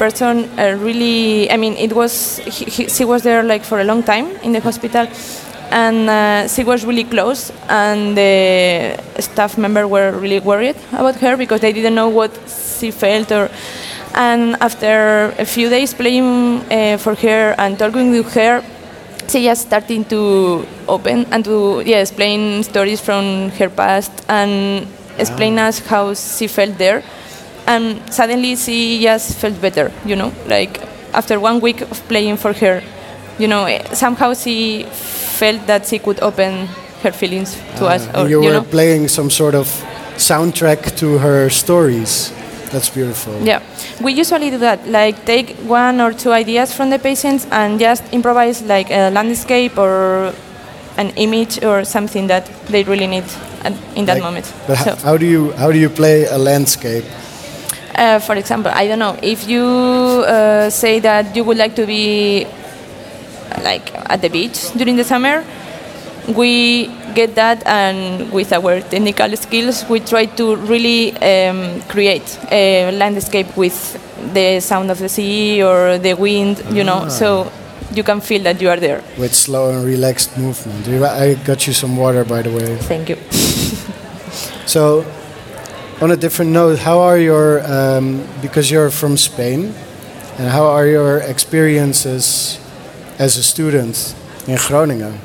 person 0.03 0.33
uh, 0.59 0.75
really. 0.87 1.49
I 1.49 1.57
mean, 1.63 1.73
it 1.77 1.93
was 1.93 2.13
he, 2.55 2.65
he, 2.75 2.81
she 2.95 3.05
was 3.05 3.21
there 3.23 3.43
like 3.43 3.63
for 3.63 3.79
a 3.79 3.83
long 3.91 4.01
time 4.03 4.27
in 4.45 4.51
the 4.51 4.59
hospital, 4.59 5.05
and 5.71 6.09
uh, 6.09 6.47
she 6.53 6.63
was 6.71 6.85
really 6.89 7.07
close, 7.15 7.51
and 7.69 8.17
the 8.17 8.33
staff 9.19 9.57
member 9.57 9.87
were 9.87 10.11
really 10.23 10.41
worried 10.51 10.77
about 10.91 11.15
her 11.23 11.37
because 11.37 11.61
they 11.61 11.73
didn't 11.77 11.95
know 11.95 12.09
what 12.09 12.31
she 12.79 12.91
felt 12.91 13.31
or. 13.31 13.49
And 14.15 14.55
after 14.61 15.33
a 15.39 15.45
few 15.45 15.69
days 15.69 15.91
playing 15.91 16.61
uh, 16.69 16.97
for 17.03 17.15
her 17.15 17.55
and 17.57 17.79
talking 17.79 18.11
with 18.11 18.31
her, 18.35 18.61
she 19.27 19.45
just 19.49 19.63
starting 19.65 20.05
to 20.13 20.19
open 20.87 21.25
and 21.31 21.43
to 21.45 21.81
yeah 21.85 22.01
explain 22.05 22.61
stories 22.61 23.01
from 23.01 23.49
her 23.57 23.69
past 23.69 24.11
and 24.29 24.85
explain 25.17 25.57
us 25.57 25.79
how 25.79 26.13
she 26.13 26.45
felt 26.47 26.77
there 26.77 27.01
and 27.67 28.01
suddenly 28.13 28.55
she 28.55 29.01
just 29.01 29.37
felt 29.39 29.59
better 29.61 29.91
you 30.05 30.15
know 30.15 30.31
like 30.47 30.79
after 31.13 31.39
one 31.39 31.59
week 31.61 31.81
of 31.81 32.01
playing 32.07 32.37
for 32.37 32.53
her 32.53 32.81
you 33.39 33.47
know 33.47 33.65
eh, 33.65 33.81
somehow 33.93 34.33
she 34.33 34.83
felt 35.39 35.65
that 35.67 35.85
she 35.87 35.99
could 35.99 36.19
open 36.21 36.67
her 37.03 37.11
feelings 37.11 37.57
to 37.77 37.85
us 37.85 38.07
Uh, 38.07 38.21
or 38.21 38.29
you 38.29 38.41
you 38.41 38.47
were 38.49 38.53
know 38.53 38.63
playing 38.71 39.07
some 39.09 39.29
sort 39.29 39.55
of 39.55 39.67
soundtrack 40.17 40.95
to 40.95 41.17
her 41.17 41.49
stories. 41.49 42.31
That's 42.71 42.89
beautiful. 42.89 43.33
Yeah, 43.43 43.61
we 44.01 44.13
usually 44.13 44.49
do 44.49 44.57
that. 44.59 44.79
Like 44.87 45.25
take 45.25 45.55
one 45.67 46.01
or 46.01 46.13
two 46.13 46.31
ideas 46.31 46.73
from 46.73 46.89
the 46.89 46.97
patients 46.97 47.45
and 47.51 47.79
just 47.79 48.03
improvise 48.11 48.61
like 48.63 48.89
a 48.89 49.09
landscape 49.11 49.77
or 49.77 50.33
an 50.97 51.09
image 51.15 51.63
or 51.63 51.83
something 51.85 52.27
that 52.27 52.45
they 52.71 52.83
really 52.83 53.07
need 53.07 53.25
in 53.95 54.05
that 54.05 54.17
Like- 54.17 54.23
moment. 54.23 54.45
But 54.67 54.77
So, 54.79 54.95
how 55.03 55.17
do 55.17 55.25
you 55.25 55.51
how 55.57 55.71
do 55.71 55.77
you 55.77 55.89
play 55.89 56.25
a 56.25 56.37
landscape? 56.37 57.05
Uh, 57.95 58.19
for 58.19 58.35
example, 58.35 58.71
I 58.73 58.87
don't 58.87 58.99
know 58.99 59.17
if 59.21 59.47
you 59.47 59.63
uh, 59.63 60.69
say 60.69 60.99
that 60.99 61.35
you 61.35 61.43
would 61.43 61.57
like 61.57 61.75
to 61.75 61.85
be 61.85 62.45
like 63.63 63.93
at 64.09 64.21
the 64.21 64.29
beach 64.29 64.71
during 64.73 64.95
the 64.95 65.03
summer. 65.03 65.43
We 66.27 66.87
get 67.15 67.35
that, 67.35 67.65
and 67.67 68.31
with 68.31 68.53
our 68.53 68.79
technical 68.79 69.35
skills, 69.35 69.83
we 69.89 69.99
try 69.99 70.25
to 70.25 70.55
really 70.55 71.11
um, 71.17 71.81
create 71.89 72.39
a 72.49 72.91
landscape 72.97 73.57
with 73.57 73.75
the 74.33 74.61
sound 74.61 74.89
of 74.89 74.99
the 74.99 75.09
sea 75.09 75.61
or 75.61 75.97
the 75.97 76.13
wind, 76.13 76.63
you 76.71 76.85
know, 76.85 77.09
so 77.09 77.51
you 77.93 78.03
can 78.03 78.21
feel 78.21 78.41
that 78.43 78.61
you 78.61 78.69
are 78.69 78.77
there. 78.77 79.03
With 79.17 79.35
slow 79.35 79.69
and 79.69 79.85
relaxed 79.85 80.37
movement. 80.37 80.87
I 81.03 81.33
got 81.33 81.67
you 81.67 81.73
some 81.73 81.97
water, 81.97 82.23
by 82.23 82.41
the 82.41 82.51
way. 82.51 82.77
Thank 82.77 83.09
you. 83.09 83.17
So, 84.65 85.05
on 86.03 86.11
a 86.11 86.17
different 86.17 86.51
note, 86.51 86.79
how 86.79 86.99
are 86.99 87.17
your 87.17 87.63
um, 87.63 88.19
because 88.41 88.69
you're 88.69 88.91
from 88.91 89.15
Spain, 89.15 89.73
and 90.37 90.51
how 90.51 90.65
are 90.67 90.85
your 90.85 91.19
experiences 91.19 92.59
as 93.19 93.37
a 93.37 93.43
student 93.43 94.13
in 94.45 94.57
Groningen? 94.57 95.17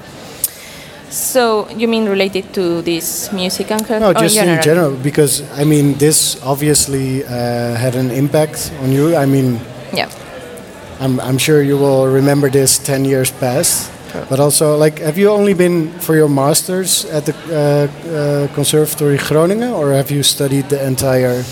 So 1.10 1.68
you 1.70 1.88
mean 1.88 2.06
related 2.06 2.54
to 2.54 2.80
this 2.82 3.32
music 3.32 3.72
and 3.72 3.82
No, 4.00 4.12
just 4.12 4.36
in 4.36 4.62
general, 4.62 4.94
because 4.94 5.42
I 5.58 5.64
mean, 5.64 5.94
this 5.98 6.40
obviously 6.44 7.24
uh, 7.24 7.74
had 7.74 7.96
an 7.96 8.12
impact 8.12 8.70
on 8.82 8.92
you. 8.92 9.16
I 9.16 9.26
mean, 9.26 9.58
Yeah. 9.92 10.08
I'm, 11.00 11.18
I'm 11.20 11.38
sure 11.38 11.62
you 11.62 11.76
will 11.76 12.06
remember 12.06 12.50
this 12.50 12.78
10 12.78 13.04
years 13.04 13.30
past. 13.30 13.90
But 14.28 14.40
also, 14.40 14.76
like, 14.76 14.98
have 14.98 15.18
you 15.18 15.30
only 15.30 15.54
been 15.54 15.90
for 16.00 16.16
your 16.16 16.28
masters 16.28 17.04
at 17.06 17.26
the 17.26 17.34
uh, 17.34 18.48
uh, 18.48 18.54
Conservatory 18.54 19.18
Groningen, 19.18 19.72
or 19.72 19.92
have 19.92 20.10
you 20.10 20.22
studied 20.22 20.68
the 20.68 20.84
entire? 20.86 21.44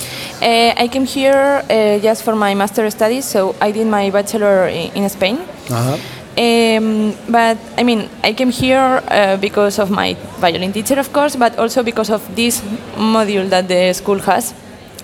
Uh, 0.43 0.73
I 0.77 0.89
came 0.89 1.07
here 1.07 1.63
uh, 1.69 1.99
just 1.99 2.23
for 2.23 2.35
my 2.35 2.55
master 2.55 2.89
studies, 2.91 3.25
so 3.25 3.55
I 3.61 3.73
did 3.73 3.87
my 3.87 4.11
bachelor 4.11 4.69
in, 4.69 4.93
in 4.95 5.09
Spain. 5.09 5.39
Uh-huh. 5.71 5.99
Um, 6.39 7.15
but 7.31 7.57
I 7.79 7.83
mean, 7.83 8.11
I 8.23 8.35
came 8.35 8.51
here 8.51 9.03
uh, 9.09 9.39
because 9.39 9.79
of 9.79 9.91
my 9.91 10.15
violin 10.39 10.73
teacher, 10.73 10.99
of 10.99 11.11
course, 11.13 11.35
but 11.35 11.59
also 11.59 11.83
because 11.83 12.11
of 12.11 12.23
this 12.37 12.61
module 12.97 13.49
that 13.49 13.69
the 13.69 13.95
school 13.95 14.19
has, 14.19 14.53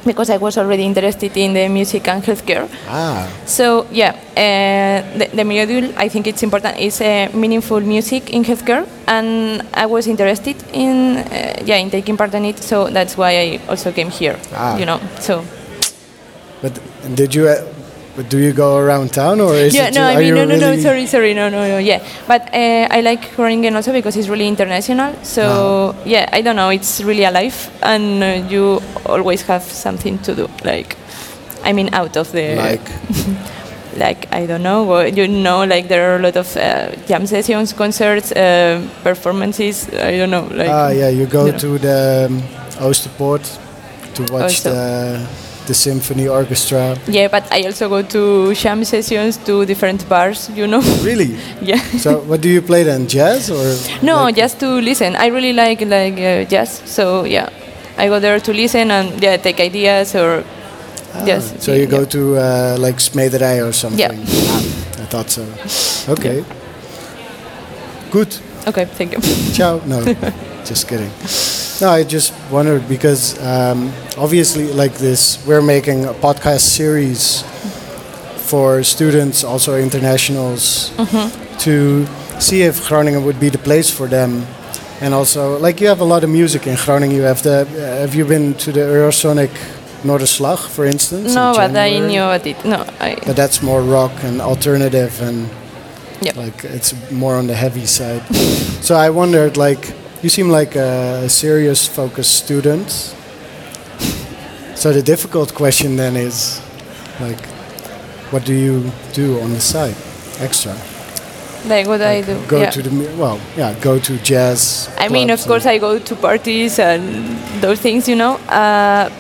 because 0.05 0.31
I 0.31 0.37
was 0.37 0.59
already 0.59 0.85
interested 0.85 1.37
in 1.37 1.53
the 1.55 1.69
music 1.69 2.09
and 2.09 2.23
healthcare. 2.23 2.69
Ah, 2.89 3.29
So 3.47 3.87
yeah, 3.91 4.13
uh, 4.37 5.19
the, 5.19 5.27
the 5.37 5.43
module 5.43 5.93
I 5.97 6.09
think 6.09 6.27
it's 6.27 6.43
important 6.43 6.79
is 6.79 7.01
uh, 7.01 7.29
meaningful 7.35 7.81
music 7.81 8.31
in 8.31 8.45
healthcare, 8.45 8.87
and 9.07 9.63
I 9.75 9.87
was 9.87 10.07
interested 10.07 10.57
in 10.73 11.19
uh, 11.19 11.63
yeah 11.65 11.77
in 11.77 11.91
taking 11.91 12.17
part 12.17 12.35
in 12.35 12.45
it. 12.45 12.59
So 12.59 12.89
that's 12.89 13.17
why 13.17 13.31
I 13.39 13.61
also 13.69 13.93
came 13.93 14.11
here. 14.11 14.37
Ah. 14.55 14.77
You 14.79 14.87
know, 14.87 15.01
so 15.21 15.45
but 16.63 16.73
did 17.15 17.35
you? 17.35 17.49
But 18.15 18.29
do 18.29 18.39
you 18.39 18.53
go 18.53 18.77
around 18.77 19.15
town, 19.15 19.41
or 19.41 19.55
is 19.55 19.75
yeah, 19.75 19.89
it? 19.89 19.95
no, 19.95 20.03
I 20.05 20.17
mean 20.17 20.27
you 20.27 20.35
no, 20.35 20.45
no, 20.45 20.57
no, 20.59 20.77
sorry, 20.77 21.07
sorry, 21.07 21.33
no, 21.33 21.49
no, 21.49 21.67
no, 21.67 21.79
yeah. 21.79 22.05
But 22.29 22.43
uh, 22.53 22.87
I 22.91 23.01
like 23.01 23.35
Groningen 23.37 23.75
also 23.75 23.91
because 23.91 24.17
it's 24.17 24.29
really 24.29 24.47
international. 24.47 25.15
So 25.23 25.95
yeah, 26.05 26.29
I 26.31 26.43
don't 26.43 26.57
know, 26.57 26.69
it's 26.69 27.01
really 27.01 27.25
alive, 27.25 27.71
and 27.83 28.23
uh, 28.23 28.49
you 28.51 28.83
always 29.07 29.41
have 29.43 29.63
something 29.63 30.19
to 30.25 30.35
do. 30.35 30.49
Like, 30.63 30.97
I 31.65 31.73
mean, 31.73 31.89
out 31.95 32.17
of 32.19 32.31
the 32.33 32.57
Like, 32.57 32.87
like 33.97 34.29
I 34.31 34.45
don't 34.45 34.63
know, 34.63 35.01
you 35.01 35.27
know, 35.27 35.65
like 35.65 35.89
there 35.89 36.13
are 36.13 36.17
a 36.17 36.23
lot 36.23 36.37
of 36.37 36.55
uh, 36.55 36.95
jam 37.07 37.27
sessions, 37.27 37.73
concerts, 37.73 38.31
uh, 38.33 38.87
performances. 39.03 39.89
I 39.89 40.19
don't 40.19 40.31
know, 40.31 40.49
like 40.53 40.69
ah, 40.69 40.91
yeah, 40.91 41.09
you 41.09 41.25
go 41.25 41.47
you 41.47 41.53
know. 41.53 41.59
to 41.59 41.79
the 41.79 42.27
um, 42.29 42.43
Oosterpoort 42.87 43.59
to 44.15 44.33
watch 44.33 44.61
the 44.61 45.27
the 45.67 45.75
symphony 45.75 46.27
orchestra. 46.29 46.97
yeah. 47.07 47.29
But 47.29 47.45
I 47.53 47.63
also 47.67 47.89
go 47.89 48.03
to 48.03 48.55
jam 48.55 48.85
sessions 48.85 49.37
to 49.45 49.65
different 49.65 50.09
bars. 50.09 50.51
You 50.55 50.67
know, 50.67 50.81
Really? 51.05 51.37
yeah. 51.61 51.81
So, 51.99 52.19
what 52.29 52.41
do 52.41 52.49
you 52.49 52.63
play 52.63 52.83
then? 52.85 53.07
Jazz 53.07 53.51
or? 53.51 53.77
No, 54.03 54.25
like- 54.25 54.37
just 54.37 54.59
to 54.61 54.67
listen. 54.81 55.15
I 55.17 55.27
really 55.29 55.53
like 55.53 55.81
like 55.87 56.15
uh, 56.19 56.45
jazz, 56.51 56.83
so 56.85 57.25
yeah, 57.25 57.49
I 57.99 58.09
go 58.09 58.19
there 58.21 58.41
to 58.41 58.53
listen 58.53 58.91
and 58.91 59.23
yeah, 59.23 59.37
take 59.37 59.61
ideas 59.61 60.15
or 60.15 60.45
Ah, 61.15 61.27
yes. 61.27 61.53
So 61.59 61.75
you 61.75 61.87
go 61.87 61.99
yeah. 62.01 62.07
to 62.17 62.37
uh, 62.39 62.77
like 62.81 62.97
Smederij 62.99 63.61
or 63.69 63.73
something? 63.73 64.01
Yeah. 64.01 64.49
Ah, 64.49 65.03
I 65.03 65.07
thought 65.13 65.29
so. 65.31 65.45
Okay. 66.09 66.43
Good. 68.11 68.35
Okay, 68.67 68.87
thank 68.97 69.13
you. 69.13 69.21
Ciao. 69.53 69.81
No, 69.87 70.01
just 70.65 70.89
kidding. 70.89 71.11
No, 71.83 71.91
I 71.91 72.05
just 72.05 72.33
wondered 72.49 72.89
because 72.89 73.37
um, 73.45 73.93
obviously, 74.17 74.73
like 74.73 74.95
this, 74.99 75.45
we're 75.45 75.61
making 75.61 76.05
a 76.05 76.15
podcast 76.15 76.61
series 76.61 77.43
for 78.49 78.85
students, 78.85 79.43
also 79.43 79.75
internationals, 79.77 80.93
to 81.65 82.07
see 82.39 82.63
if 82.63 82.87
Groningen 82.87 83.25
would 83.25 83.41
be 83.41 83.49
the 83.49 83.59
place 83.59 83.91
for 83.91 84.07
them. 84.07 84.47
And 85.01 85.13
also, 85.13 85.59
like 85.59 85.81
you 85.81 85.89
have 85.89 85.99
a 86.01 86.05
lot 86.05 86.23
of 86.23 86.31
music 86.31 86.69
in 86.69 86.77
Groningen. 86.77 87.17
You 87.17 87.23
have 87.23 87.43
the. 87.43 87.63
Uh, 87.63 88.01
have 88.03 88.15
you 88.15 88.25
been 88.27 88.55
to 88.59 88.71
the 88.71 88.81
Eurosonic 88.83 89.51
Noorderslag, 90.05 90.59
for 90.69 90.85
instance? 90.85 91.35
no, 91.35 91.51
in 91.51 91.57
but 91.57 91.77
I 91.77 91.99
knew 91.99 92.23
about 92.23 92.47
it. 92.47 92.65
No, 92.65 92.87
I 93.01 93.17
But 93.27 93.35
that's 93.35 93.61
more 93.61 93.83
rock 93.83 94.13
and 94.23 94.41
alternative 94.41 95.21
and 95.21 95.49
Yeah. 96.21 96.35
like 96.37 96.63
it's 96.63 96.95
more 97.11 97.35
on 97.35 97.49
the 97.49 97.57
heavy 97.57 97.87
side. 97.87 98.23
so 98.87 98.95
I 98.95 99.11
wondered, 99.11 99.57
like, 99.57 99.93
you 100.23 100.29
seem 100.29 100.49
like 100.49 100.77
a 100.77 101.29
serious, 101.29 101.87
focused 101.87 102.35
student. 102.35 102.91
So 104.75 104.93
the 104.93 105.03
difficult 105.03 105.55
question 105.55 105.97
then 105.97 106.17
is, 106.17 106.61
like, 107.21 107.45
what 108.31 108.45
do 108.45 108.55
you 108.55 108.91
do 109.13 109.41
on 109.41 109.53
the 109.53 109.61
side, 109.61 109.97
extra? 110.41 110.75
like 111.67 111.87
what 111.87 112.03
I 112.03 112.23
do. 112.23 112.41
Go 112.47 112.61
yeah. 112.61 112.71
to 112.71 112.83
the 112.83 112.91
well, 113.17 113.41
yeah, 113.57 113.75
go 113.81 113.99
to 113.99 114.19
jazz. 114.19 114.91
I 114.99 115.09
mean, 115.09 115.31
of 115.31 115.41
course, 115.47 115.67
I 115.67 115.79
go 115.79 115.99
to 115.99 116.17
parties 116.17 116.79
and 116.79 117.39
those 117.61 117.81
things, 117.81 118.09
you 118.09 118.17
know. 118.17 118.35
Uh, 118.49 119.11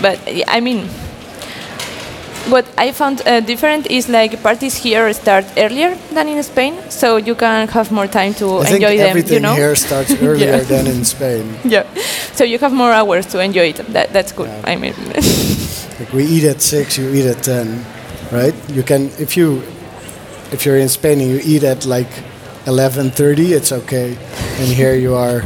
but 0.00 0.18
I 0.48 0.60
mean, 0.60 0.88
what 2.50 2.64
I 2.78 2.92
found 2.92 3.22
uh, 3.26 3.40
different 3.40 3.86
is 3.90 4.08
like 4.08 4.42
parties 4.42 4.76
here 4.76 5.12
start 5.12 5.44
earlier 5.56 5.94
than 6.14 6.28
in 6.28 6.42
Spain, 6.42 6.74
so 6.90 7.16
you 7.16 7.34
can 7.34 7.68
have 7.68 7.90
more 7.90 8.06
time 8.06 8.34
to 8.34 8.58
I 8.58 8.64
think 8.64 8.82
enjoy 8.82 8.96
them. 8.98 9.08
everything 9.10 9.34
You 9.34 9.40
know. 9.40 9.54
here 9.54 9.74
starts 9.74 10.12
earlier 10.22 10.56
Yeah. 10.56 10.62
than 10.68 10.86
in 10.86 11.04
Spain. 11.04 11.44
Yeah. 11.64 11.84
So 12.34 12.44
you 12.44 12.58
have 12.58 12.72
more 12.72 12.92
hours 12.92 13.26
to 13.26 13.40
enjoy 13.40 13.68
it. 13.70 13.76
That, 13.92 14.12
that's 14.12 14.32
good. 14.32 14.48
Yeah. 14.48 14.72
I 14.72 14.76
mean, 14.76 14.94
Like 15.98 16.12
we 16.12 16.24
eat 16.24 16.44
at 16.44 16.60
six, 16.60 16.98
you 16.98 17.08
eat 17.14 17.24
at 17.26 17.42
ten, 17.42 17.84
right? 18.30 18.54
You 18.68 18.82
can 18.82 19.10
if 19.18 19.36
you 19.36 19.62
if 20.52 20.64
you're 20.66 20.76
in 20.78 20.88
Spain 20.88 21.20
and 21.20 21.30
you 21.30 21.40
eat 21.42 21.64
at 21.64 21.86
like 21.86 22.10
eleven 22.66 23.10
thirty, 23.10 23.54
it's 23.54 23.72
okay. 23.72 24.16
And 24.60 24.68
here 24.68 24.94
you 24.94 25.14
are 25.14 25.42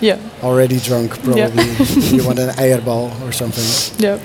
yeah, 0.00 0.16
already 0.44 0.78
drunk, 0.78 1.10
Yeah. 1.24 1.50
probably. 1.50 2.16
you 2.16 2.24
want 2.24 2.38
an 2.38 2.50
eierbal 2.56 3.10
or 3.26 3.32
something. 3.32 3.66
yeah. 3.98 4.18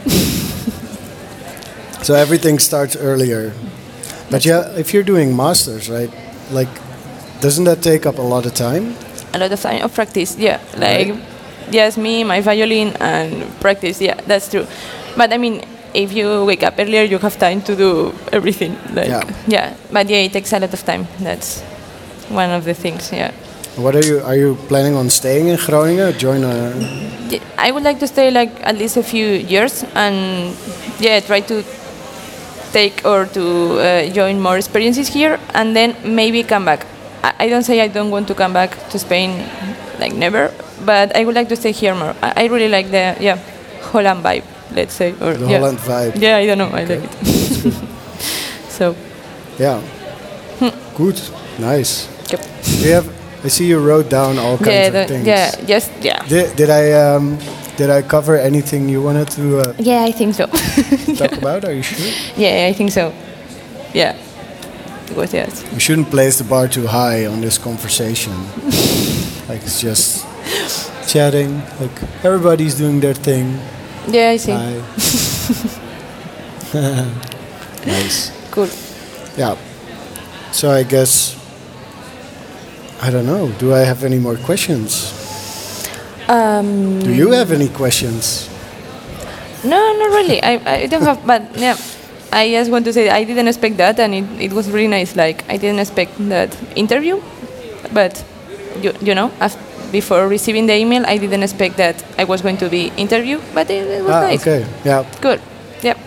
So 2.03 2.15
everything 2.15 2.59
starts 2.59 2.95
earlier. 2.97 3.53
But 4.29 4.45
yeah, 4.45 4.67
if 4.75 4.93
you're 4.93 5.03
doing 5.03 5.35
masters, 5.35 5.89
right? 5.89 6.11
Like, 6.51 6.67
doesn't 7.39 7.63
that 7.63 7.81
take 7.81 8.05
up 8.05 8.17
a 8.17 8.21
lot 8.21 8.45
of 8.45 8.53
time? 8.53 8.95
A 9.33 9.39
lot 9.39 9.51
of 9.51 9.59
time 9.59 9.81
of 9.83 9.93
practice. 9.93 10.37
Yeah, 10.37 10.59
like 10.77 11.15
yes, 11.71 11.97
me, 11.97 12.23
my 12.23 12.41
violin, 12.41 12.95
and 12.99 13.47
practice. 13.61 14.01
Yeah, 14.01 14.19
that's 14.27 14.49
true. 14.49 14.67
But 15.15 15.31
I 15.31 15.37
mean, 15.37 15.63
if 15.93 16.11
you 16.11 16.43
wake 16.45 16.63
up 16.63 16.75
earlier, 16.77 17.03
you 17.03 17.19
have 17.19 17.37
time 17.39 17.61
to 17.61 17.75
do 17.75 18.13
everything. 18.31 18.75
Like, 18.93 19.07
Yeah. 19.07 19.23
yeah. 19.47 19.73
But 19.91 20.09
yeah, 20.09 20.27
it 20.27 20.33
takes 20.33 20.51
a 20.53 20.59
lot 20.59 20.73
of 20.73 20.83
time. 20.83 21.07
That's 21.19 21.61
one 22.29 22.49
of 22.51 22.65
the 22.65 22.73
things. 22.73 23.11
Yeah. 23.11 23.31
What 23.75 23.95
are 23.95 24.05
you? 24.05 24.19
Are 24.21 24.35
you 24.35 24.55
planning 24.67 24.95
on 24.95 25.09
staying 25.09 25.47
in 25.47 25.57
Groningen? 25.57 26.13
Join 26.19 26.43
a. 26.43 26.73
I 27.57 27.71
would 27.71 27.83
like 27.83 27.99
to 27.99 28.07
stay 28.07 28.29
like 28.29 28.51
at 28.61 28.77
least 28.77 28.97
a 28.97 29.03
few 29.03 29.25
years 29.25 29.83
and 29.95 30.53
yeah, 30.99 31.19
try 31.21 31.39
to 31.41 31.63
take 32.73 33.05
or 33.05 33.25
to 33.25 33.79
uh, 33.79 34.09
join 34.09 34.41
more 34.41 34.57
experiences 34.57 35.07
here 35.07 35.39
and 35.53 35.75
then 35.75 35.95
maybe 36.03 36.43
come 36.43 36.65
back. 36.65 36.85
I, 37.23 37.45
I 37.45 37.49
don't 37.49 37.63
say 37.63 37.79
I 37.81 37.87
don't 37.87 38.09
want 38.11 38.27
to 38.27 38.35
come 38.35 38.51
back 38.53 38.75
to 38.89 38.99
Spain, 38.99 39.45
like 39.99 40.13
never, 40.13 40.51
but 40.85 41.15
I 41.15 41.23
would 41.25 41.35
like 41.35 41.47
to 41.49 41.55
stay 41.55 41.71
here 41.71 41.95
more. 41.95 42.15
I, 42.21 42.33
I 42.43 42.45
really 42.47 42.69
like 42.69 42.87
the 42.91 43.15
yeah 43.19 43.37
Holland 43.91 44.23
vibe, 44.23 44.43
let's 44.75 44.93
say, 44.93 45.11
or 45.21 45.33
The 45.37 45.45
yeah. 45.47 45.59
Holland 45.59 45.77
vibe. 45.79 46.19
Yeah, 46.19 46.37
I 46.37 46.45
don't 46.45 46.57
know, 46.57 46.69
I 46.73 46.83
like 46.83 47.03
it. 47.03 47.13
so 48.69 48.95
Yeah. 49.59 49.81
Good. 50.97 51.19
Nice. 51.59 52.07
yep. 52.31 52.41
Do 52.63 52.87
you 52.87 52.93
have? 52.93 53.07
I 53.43 53.49
see 53.49 53.67
you 53.67 53.79
wrote 53.79 54.09
down 54.09 54.39
all 54.39 54.57
kinds 54.57 54.93
yeah, 54.93 55.01
of 55.01 55.07
things. 55.07 55.27
yeah, 55.27 55.51
just 55.65 55.91
yeah. 56.01 56.23
Did, 56.27 56.55
did 56.55 56.69
I 56.69 56.91
um, 56.93 57.37
did 57.77 57.89
I 57.89 58.01
cover 58.01 58.37
anything 58.37 58.87
you 58.89 59.01
wanted 59.01 59.27
to 59.31 59.59
uh, 59.59 59.73
Yeah, 59.79 60.03
I 60.03 60.11
think 60.11 60.35
so. 60.35 60.45
talk 61.15 61.31
about? 61.33 61.65
Are 61.65 61.73
you 61.73 61.81
sure? 61.81 62.05
yeah, 62.37 62.67
I 62.69 62.73
think 62.73 62.91
so. 62.91 63.13
Yeah. 63.93 64.15
It 65.09 65.15
was 65.17 65.33
yes. 65.33 65.63
We 65.73 65.79
shouldn't 65.79 66.09
place 66.09 66.37
the 66.37 66.43
bar 66.43 66.67
too 66.67 66.87
high 66.87 67.25
on 67.25 67.41
this 67.41 67.57
conversation. 67.57 68.33
like 69.49 69.61
it's 69.63 69.81
just 69.81 70.25
chatting. 71.07 71.61
Like 71.79 72.03
everybody's 72.23 72.75
doing 72.75 72.99
their 72.99 73.13
thing. 73.13 73.59
Yeah, 74.07 74.29
I 74.29 74.37
see. 74.37 74.53
Nice. 77.85 78.31
Cool. 78.51 78.69
yeah. 79.37 79.55
So 80.51 80.71
I 80.71 80.83
guess 80.83 81.35
I 83.01 83.09
don't 83.11 83.25
know. 83.25 83.51
Do 83.59 83.73
I 83.73 83.79
have 83.79 84.03
any 84.03 84.17
more 84.17 84.37
questions? 84.37 85.12
Um, 86.33 86.99
Do 86.99 87.13
you 87.13 87.29
have 87.31 87.51
any 87.51 87.69
questions? 87.69 88.49
No, 89.63 89.77
not 89.77 90.09
really. 90.17 90.41
I, 90.41 90.53
I 90.65 90.87
don't 90.87 91.03
have, 91.03 91.25
but 91.25 91.43
yeah, 91.55 91.77
I 92.31 92.49
just 92.49 92.71
want 92.71 92.85
to 92.85 92.93
say 92.93 93.09
I 93.09 93.23
didn't 93.23 93.47
expect 93.47 93.77
that, 93.77 93.99
and 93.99 94.13
it, 94.15 94.25
it 94.41 94.53
was 94.53 94.71
really 94.71 94.87
nice. 94.87 95.15
Like 95.15 95.45
I 95.47 95.57
didn't 95.57 95.79
expect 95.79 96.17
that 96.29 96.49
interview, 96.75 97.21
but 97.93 98.25
you 98.81 98.93
you 98.99 99.13
know, 99.13 99.29
af 99.39 99.55
before 99.91 100.27
receiving 100.27 100.65
the 100.65 100.73
email, 100.75 101.05
I 101.05 101.17
didn't 101.19 101.43
expect 101.43 101.77
that 101.77 102.03
I 102.17 102.23
was 102.23 102.41
going 102.41 102.57
to 102.57 102.67
be 102.67 102.91
interviewed, 102.97 103.41
but 103.53 103.69
it, 103.69 103.85
it 103.87 104.01
was 104.01 104.11
ah, 104.11 104.21
nice. 104.21 104.41
okay. 104.41 104.65
Yeah. 104.83 105.05
Good. 105.21 105.39
Yep. 105.83 105.97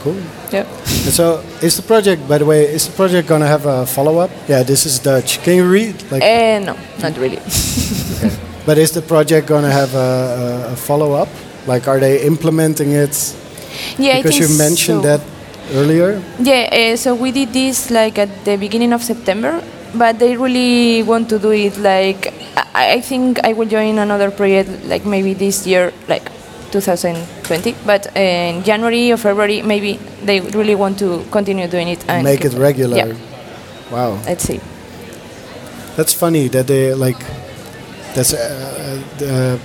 Cool. 0.00 0.16
Yep. 0.50 0.66
And 1.04 1.12
so, 1.12 1.44
is 1.60 1.76
the 1.76 1.82
project, 1.82 2.26
by 2.26 2.38
the 2.38 2.46
way, 2.46 2.64
is 2.64 2.86
the 2.88 2.96
project 2.96 3.28
gonna 3.28 3.46
have 3.46 3.66
a 3.66 3.84
follow-up? 3.84 4.30
Yeah, 4.48 4.62
this 4.64 4.86
is 4.86 4.98
Dutch. 4.98 5.42
Can 5.44 5.56
you 5.56 5.68
read? 5.68 6.00
Like, 6.10 6.22
Uh, 6.24 6.64
no, 6.64 6.74
not 7.02 7.12
really. 7.18 7.40
But 8.68 8.76
is 8.76 8.90
the 8.92 9.00
project 9.00 9.48
gonna 9.48 9.70
have 9.72 9.94
a, 9.94 10.68
a, 10.68 10.72
a 10.74 10.76
follow-up? 10.76 11.30
Like, 11.66 11.88
are 11.88 11.98
they 11.98 12.20
implementing 12.32 12.92
it? 12.92 13.16
yeah, 13.96 14.18
because 14.20 14.36
you 14.38 14.48
mentioned 14.58 15.02
so. 15.04 15.08
that 15.08 15.20
earlier. 15.72 16.22
Yeah, 16.38 16.68
uh, 16.92 16.96
so 16.96 17.14
we 17.14 17.32
did 17.32 17.54
this 17.54 17.90
like 17.90 18.18
at 18.18 18.28
the 18.44 18.56
beginning 18.58 18.92
of 18.92 19.02
September, 19.02 19.64
but 19.94 20.18
they 20.18 20.36
really 20.36 21.02
want 21.02 21.30
to 21.30 21.38
do 21.38 21.50
it 21.50 21.78
like 21.78 22.28
I, 22.74 22.92
I 22.96 23.00
think 23.00 23.40
I 23.42 23.54
will 23.54 23.68
join 23.76 23.96
another 23.98 24.30
project 24.30 24.68
like 24.84 25.06
maybe 25.06 25.32
this 25.32 25.66
year, 25.66 25.90
like 26.06 26.28
2020. 26.70 27.74
But 27.86 28.08
uh, 28.14 28.20
in 28.20 28.64
January 28.64 29.10
or 29.12 29.16
February, 29.16 29.62
maybe 29.62 29.98
they 30.22 30.40
really 30.40 30.74
want 30.74 30.98
to 30.98 31.24
continue 31.30 31.68
doing 31.68 31.88
it 31.88 32.04
and 32.06 32.22
Make 32.22 32.44
it 32.44 32.52
regular. 32.52 32.98
Yeah, 32.98 33.16
Wow, 33.90 34.20
let's 34.26 34.44
see. 34.44 34.60
that's 35.96 36.12
funny 36.12 36.48
that 36.48 36.66
they 36.66 36.92
like. 36.92 37.16
That's 38.14 38.32
uh, 38.34 39.02
uh, 39.22 39.58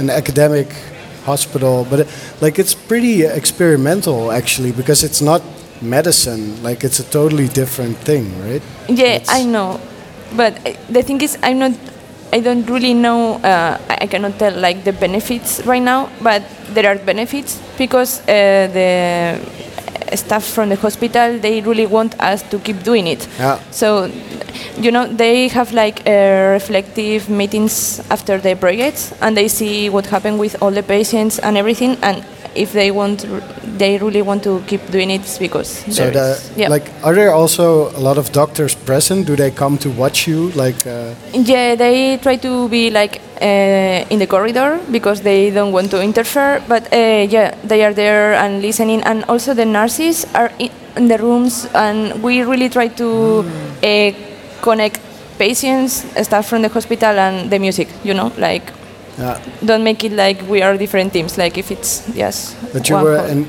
an 0.00 0.10
academic 0.10 0.68
hospital, 1.24 1.86
but 1.90 2.06
like 2.40 2.58
it's 2.58 2.74
pretty 2.74 3.22
experimental 3.24 4.32
actually 4.32 4.72
because 4.72 5.04
it's 5.04 5.20
not 5.20 5.42
medicine. 5.80 6.62
Like 6.62 6.84
it's 6.84 7.00
a 7.00 7.04
totally 7.04 7.48
different 7.48 7.96
thing, 7.98 8.24
right? 8.48 8.62
Yeah, 8.88 9.16
It's- 9.20 9.28
I 9.30 9.44
know, 9.44 9.80
but 10.36 10.56
uh, 10.66 10.72
the 10.90 11.02
thing 11.02 11.20
is, 11.20 11.38
I'm 11.42 11.58
not. 11.58 11.72
I 12.34 12.40
don't 12.40 12.64
really 12.70 12.94
know. 12.94 13.34
Uh, 13.44 13.76
I 13.90 14.04
I 14.04 14.06
cannot 14.06 14.38
tell 14.38 14.54
like 14.56 14.84
the 14.84 14.92
benefits 14.92 15.60
right 15.66 15.82
now, 15.82 16.08
but 16.22 16.42
there 16.74 16.88
are 16.88 16.96
benefits 16.96 17.60
because 17.76 18.20
uh, 18.24 18.72
the 18.72 19.36
staff 20.16 20.44
from 20.44 20.68
the 20.70 20.76
hospital 20.76 21.38
they 21.38 21.60
really 21.60 21.86
want 21.86 22.18
us 22.20 22.42
to 22.50 22.58
keep 22.58 22.82
doing 22.82 23.06
it. 23.06 23.28
Yeah. 23.38 23.58
So, 23.70 24.10
you 24.76 24.90
know, 24.90 25.06
they 25.06 25.48
have 25.48 25.72
like 25.72 26.02
uh, 26.06 26.52
reflective 26.52 27.28
meetings 27.28 28.00
after 28.10 28.38
the 28.38 28.54
projects, 28.56 29.12
and 29.20 29.36
they 29.36 29.48
see 29.48 29.88
what 29.88 30.06
happened 30.06 30.38
with 30.38 30.60
all 30.62 30.70
the 30.70 30.82
patients 30.82 31.38
and 31.38 31.56
everything, 31.56 31.96
and 32.02 32.24
if 32.54 32.72
they 32.72 32.90
want, 32.90 33.24
they 33.78 33.98
really 33.98 34.22
want 34.22 34.42
to 34.44 34.60
keep 34.66 34.86
doing 34.90 35.10
it 35.10 35.22
because 35.38 35.68
So 35.68 36.10
the, 36.10 36.52
yeah. 36.56 36.68
like, 36.68 36.90
are 37.02 37.14
there 37.14 37.32
also 37.32 37.88
a 37.96 38.00
lot 38.00 38.18
of 38.18 38.32
doctors 38.32 38.74
present? 38.74 39.26
Do 39.26 39.36
they 39.36 39.50
come 39.50 39.78
to 39.78 39.90
watch 39.90 40.26
you? 40.28 40.50
Like, 40.50 40.86
uh, 40.86 41.14
Yeah, 41.32 41.74
they 41.74 42.18
try 42.18 42.36
to 42.36 42.68
be 42.68 42.90
like 42.90 43.20
uh, 43.40 44.04
in 44.10 44.18
the 44.18 44.26
corridor 44.26 44.80
because 44.90 45.22
they 45.22 45.50
don't 45.50 45.72
want 45.72 45.90
to 45.92 46.02
interfere. 46.02 46.62
But 46.68 46.92
uh, 46.92 47.26
yeah, 47.28 47.54
they 47.64 47.84
are 47.84 47.92
there 47.94 48.34
and 48.34 48.62
listening, 48.62 49.02
and 49.02 49.24
also 49.28 49.54
the 49.54 49.64
nurses 49.64 50.26
are 50.34 50.50
in, 50.58 50.70
the 51.08 51.16
rooms, 51.16 51.66
and 51.74 52.22
we 52.22 52.42
really 52.42 52.68
try 52.68 52.86
to 52.88 53.46
uh, 53.82 54.12
connect 54.62 55.00
patients, 55.38 56.06
staff 56.24 56.46
from 56.46 56.62
the 56.62 56.68
hospital, 56.68 57.18
and 57.18 57.50
the 57.50 57.58
music. 57.58 57.88
You 58.04 58.14
know, 58.14 58.32
like 58.38 58.62
don't 59.64 59.84
make 59.84 60.04
it 60.04 60.12
like 60.12 60.40
we 60.48 60.62
are 60.62 60.76
different 60.76 61.12
teams. 61.12 61.36
Like 61.36 61.58
if 61.58 61.70
it's 61.70 62.08
yes. 62.14 62.56
But 62.72 62.88
you 62.88 62.96
were, 62.96 63.16
and 63.16 63.46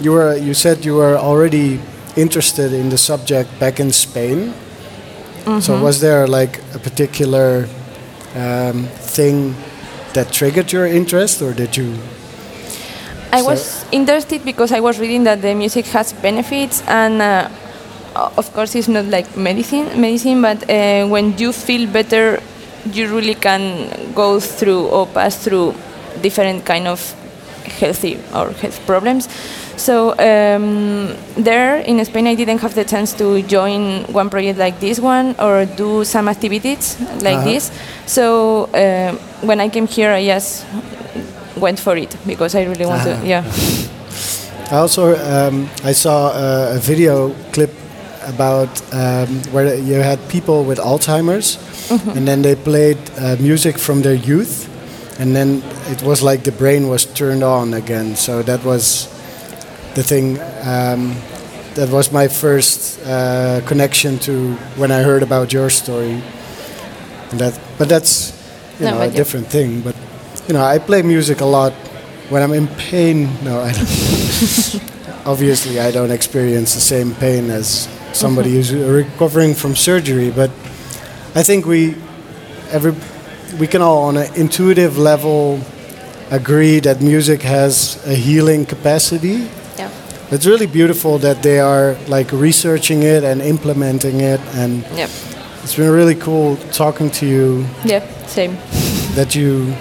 you 0.00 0.12
were, 0.12 0.36
you 0.36 0.54
said 0.54 0.84
you 0.84 0.96
were 0.96 1.16
already 1.16 1.80
interested 2.16 2.72
in 2.72 2.88
the 2.88 2.98
subject 2.98 3.48
back 3.60 3.78
in 3.78 3.92
Spain. 3.92 4.52
Mm-hmm. 5.44 5.60
So 5.60 5.80
was 5.80 6.00
there 6.00 6.26
like 6.26 6.58
a 6.74 6.78
particular 6.78 7.68
um, 8.34 8.88
thing 9.14 9.54
that 10.12 10.32
triggered 10.32 10.72
your 10.72 10.86
interest, 10.86 11.40
or 11.42 11.52
did 11.52 11.76
you? 11.76 11.94
I 13.32 13.42
was 13.42 13.84
interested 13.92 14.44
because 14.44 14.72
I 14.72 14.80
was 14.80 14.98
reading 14.98 15.24
that 15.24 15.42
the 15.42 15.54
music 15.54 15.86
has 15.86 16.12
benefits, 16.12 16.82
and 16.88 17.20
uh, 17.20 17.48
of 18.36 18.46
course, 18.54 18.74
it's 18.78 18.88
not 18.88 19.06
like 19.06 19.26
medicine, 19.36 19.86
medicine, 20.00 20.40
but 20.42 20.58
uh, 20.70 21.06
when 21.08 21.36
you 21.38 21.52
feel 21.52 21.84
better, 21.98 22.40
you 22.92 23.04
really 23.14 23.34
can 23.34 23.62
go 24.14 24.40
through 24.40 24.86
or 24.88 25.06
pass 25.06 25.36
through 25.44 25.74
different 26.22 26.64
kind 26.64 26.86
of 26.86 27.00
healthy 27.80 28.14
or 28.34 28.50
health 28.62 28.78
problems. 28.86 29.28
So 29.76 30.12
um, 30.18 31.14
there 31.36 31.76
in 31.84 32.02
Spain, 32.04 32.26
I 32.26 32.34
didn't 32.34 32.60
have 32.60 32.74
the 32.74 32.84
chance 32.84 33.12
to 33.14 33.42
join 33.42 34.04
one 34.12 34.30
project 34.30 34.58
like 34.58 34.80
this 34.80 34.98
one 35.00 35.34
or 35.38 35.66
do 35.76 36.04
some 36.04 36.28
activities 36.28 36.96
like 37.22 37.36
Uh-huh. 37.36 37.50
this. 37.52 37.70
So 38.06 38.24
uh, 38.72 39.12
when 39.42 39.60
I 39.60 39.68
came 39.68 39.86
here, 39.86 40.10
I 40.12 40.24
just 40.24 40.64
went 41.56 41.78
for 41.78 41.96
it 41.96 42.16
because 42.26 42.54
I 42.54 42.64
really 42.64 42.86
want 42.86 43.02
Uh-huh. 43.04 43.20
to. 43.20 43.26
Yeah. 43.26 43.44
I 44.72 44.76
also 44.78 45.14
um, 45.14 45.68
I 45.84 45.92
saw 45.92 46.32
a, 46.32 46.76
a 46.76 46.78
video 46.78 47.34
clip 47.52 47.70
about 48.26 48.68
um, 48.92 49.40
where 49.52 49.74
you 49.76 49.94
had 50.02 50.18
people 50.28 50.64
with 50.64 50.78
Alzheimer's, 50.78 51.58
and 52.16 52.26
then 52.26 52.42
they 52.42 52.54
played 52.56 52.98
uh, 53.18 53.36
music 53.40 53.78
from 53.78 54.02
their 54.02 54.14
youth, 54.14 54.68
and 55.20 55.34
then 55.34 55.62
it 55.88 56.02
was 56.02 56.22
like 56.22 56.42
the 56.44 56.52
brain 56.52 56.88
was 56.88 57.06
turned 57.06 57.42
on 57.42 57.74
again. 57.74 58.16
So 58.16 58.42
that 58.42 58.64
was 58.64 59.06
the 59.94 60.02
thing. 60.02 60.38
Um, 60.64 61.14
that 61.74 61.90
was 61.90 62.10
my 62.12 62.28
first 62.28 63.00
uh, 63.06 63.60
connection 63.66 64.18
to 64.20 64.54
when 64.76 64.90
I 64.90 65.02
heard 65.02 65.22
about 65.22 65.52
your 65.52 65.70
story. 65.70 66.22
And 67.30 67.40
that, 67.40 67.58
but 67.78 67.88
that's 67.88 68.32
you 68.80 68.86
No, 68.86 68.92
know 68.92 69.00
a 69.02 69.10
different 69.10 69.46
thing. 69.48 69.80
But 69.82 69.94
you 70.48 70.54
know, 70.54 70.62
I 70.64 70.78
play 70.78 71.02
music 71.02 71.40
a 71.40 71.44
lot 71.46 71.72
when 72.30 72.42
I'm 72.42 72.52
in 72.52 72.68
pain. 72.68 73.28
No, 73.44 73.60
I 73.60 73.72
don't. 73.72 74.82
Obviously, 75.26 75.80
I 75.80 75.90
don't 75.90 76.10
experience 76.10 76.74
the 76.74 76.80
same 76.80 77.14
pain 77.14 77.50
as 77.50 77.88
somebody 78.16 78.50
who's 78.52 78.72
recovering 78.74 79.54
from 79.54 79.76
surgery. 79.76 80.30
But 80.30 80.50
I 81.34 81.42
think 81.42 81.66
we, 81.66 81.94
every, 82.70 82.94
we 83.58 83.66
can 83.66 83.82
all 83.82 84.04
on 84.04 84.16
an 84.16 84.34
intuitive 84.34 84.98
level 84.98 85.60
agree 86.30 86.80
that 86.80 87.00
music 87.00 87.42
has 87.42 87.98
a 88.06 88.14
healing 88.14 88.66
capacity. 88.66 89.48
Yeah. 89.78 89.90
It's 90.30 90.46
really 90.46 90.66
beautiful 90.66 91.18
that 91.18 91.42
they 91.42 91.60
are 91.60 91.96
like 92.08 92.32
researching 92.32 93.02
it 93.02 93.22
and 93.22 93.40
implementing 93.40 94.20
it, 94.20 94.40
and 94.54 94.82
Yep. 94.96 95.10
it's 95.62 95.76
been 95.76 95.90
really 95.90 96.16
cool 96.16 96.56
talking 96.72 97.10
to 97.10 97.26
you 97.26 97.64
Yeah. 97.84 98.02
Same. 98.26 98.56
that 99.14 99.34
you 99.34 99.74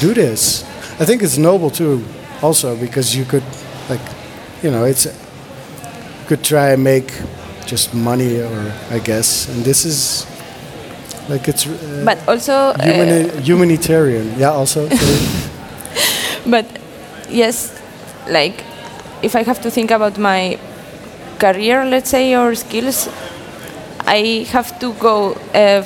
do 0.00 0.14
this. 0.14 0.62
I 1.00 1.04
think 1.04 1.22
it's 1.22 1.36
noble 1.38 1.70
too, 1.70 2.04
also 2.42 2.76
because 2.76 3.16
you 3.16 3.24
could, 3.24 3.42
like, 3.88 4.00
you 4.62 4.70
know, 4.70 4.84
it's 4.84 5.06
could 6.28 6.44
try 6.44 6.72
and 6.72 6.84
make 6.84 7.10
just 7.68 7.94
money, 7.94 8.40
or 8.40 8.72
I 8.90 8.98
guess, 8.98 9.46
and 9.48 9.64
this 9.64 9.84
is 9.84 10.26
like 11.28 11.46
it's 11.48 11.66
uh, 11.66 12.02
But 12.04 12.18
also. 12.26 12.72
uh, 12.80 13.40
humanitarian. 13.44 14.32
Yeah, 14.38 14.50
also. 14.50 14.88
but 16.46 16.66
yes, 17.28 17.76
like 18.28 18.64
if 19.22 19.36
I 19.36 19.42
have 19.44 19.60
to 19.62 19.70
think 19.70 19.90
about 19.90 20.18
my 20.18 20.58
career, 21.38 21.84
let's 21.84 22.10
say, 22.10 22.34
or 22.34 22.54
skills, 22.54 23.08
I 24.06 24.46
have 24.50 24.78
to 24.80 24.92
go 24.94 25.36
uh, 25.54 25.82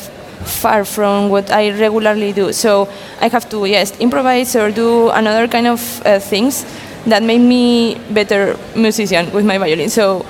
far 0.47 0.85
from 0.85 1.29
what 1.31 1.51
I 1.51 1.71
regularly 1.79 2.33
do. 2.33 2.53
So 2.53 2.88
I 3.21 3.29
have 3.29 3.49
to 3.51 3.66
yes 3.66 3.99
improvise 3.99 4.55
or 4.55 4.71
do 4.71 5.11
another 5.11 5.49
kind 5.49 5.66
of 5.66 5.81
uh, 6.07 6.21
things 6.21 6.64
that 7.07 7.23
make 7.23 7.40
me 7.42 7.99
better 8.14 8.57
musician 8.77 9.33
with 9.33 9.45
my 9.45 9.59
violin. 9.59 9.90
So 9.90 10.25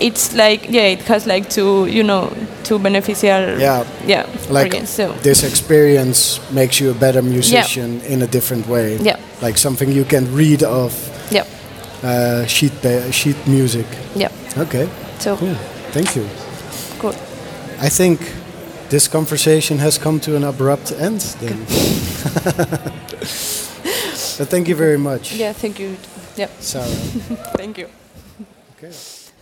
it's 0.00 0.34
like 0.34 0.66
yeah, 0.70 0.92
it 0.92 1.02
has 1.08 1.26
like 1.26 1.48
two 1.50 1.86
you 1.86 2.02
know 2.02 2.30
two 2.64 2.78
beneficial 2.78 3.58
Yeah. 3.58 3.84
yeah 4.06 4.26
like 4.50 4.66
organs. 4.72 4.90
So 4.90 5.12
this 5.22 5.42
experience 5.42 6.40
makes 6.52 6.80
you 6.80 6.90
a 6.90 6.94
better 6.94 7.22
musician 7.22 8.00
in 8.02 8.22
a 8.22 8.26
different 8.26 8.66
way. 8.68 8.96
Yeah. 8.96 9.16
Like 9.42 9.58
something 9.58 9.90
you 9.92 10.04
can 10.04 10.24
read 10.36 10.62
of 10.62 10.92
yeah 11.30 11.44
uh, 12.02 12.46
sheet 12.46 12.72
sheet 13.12 13.36
music. 13.46 13.86
yeah. 14.16 14.30
Okay. 14.56 14.88
So 15.18 15.36
Cool. 15.36 15.54
Thank 15.92 16.14
you. 16.16 16.26
cool. 16.98 17.14
I 17.80 17.88
think 17.90 18.20
this 18.90 19.08
conversation 19.08 19.78
has 19.78 19.98
come 19.98 20.20
to 20.20 20.36
an 20.36 20.44
abrupt 20.44 20.92
end 20.92 21.20
then. 21.40 21.58
but 24.38 24.48
thank 24.50 24.68
you 24.68 24.74
very 24.76 24.98
much, 24.98 25.32
Yeah, 25.34 25.52
thank 25.54 25.78
you. 25.78 25.96
Yeah, 26.36 26.48
Sarah. 26.60 26.86
thank 27.56 27.78
you. 27.78 27.88
Okay. 28.76 28.92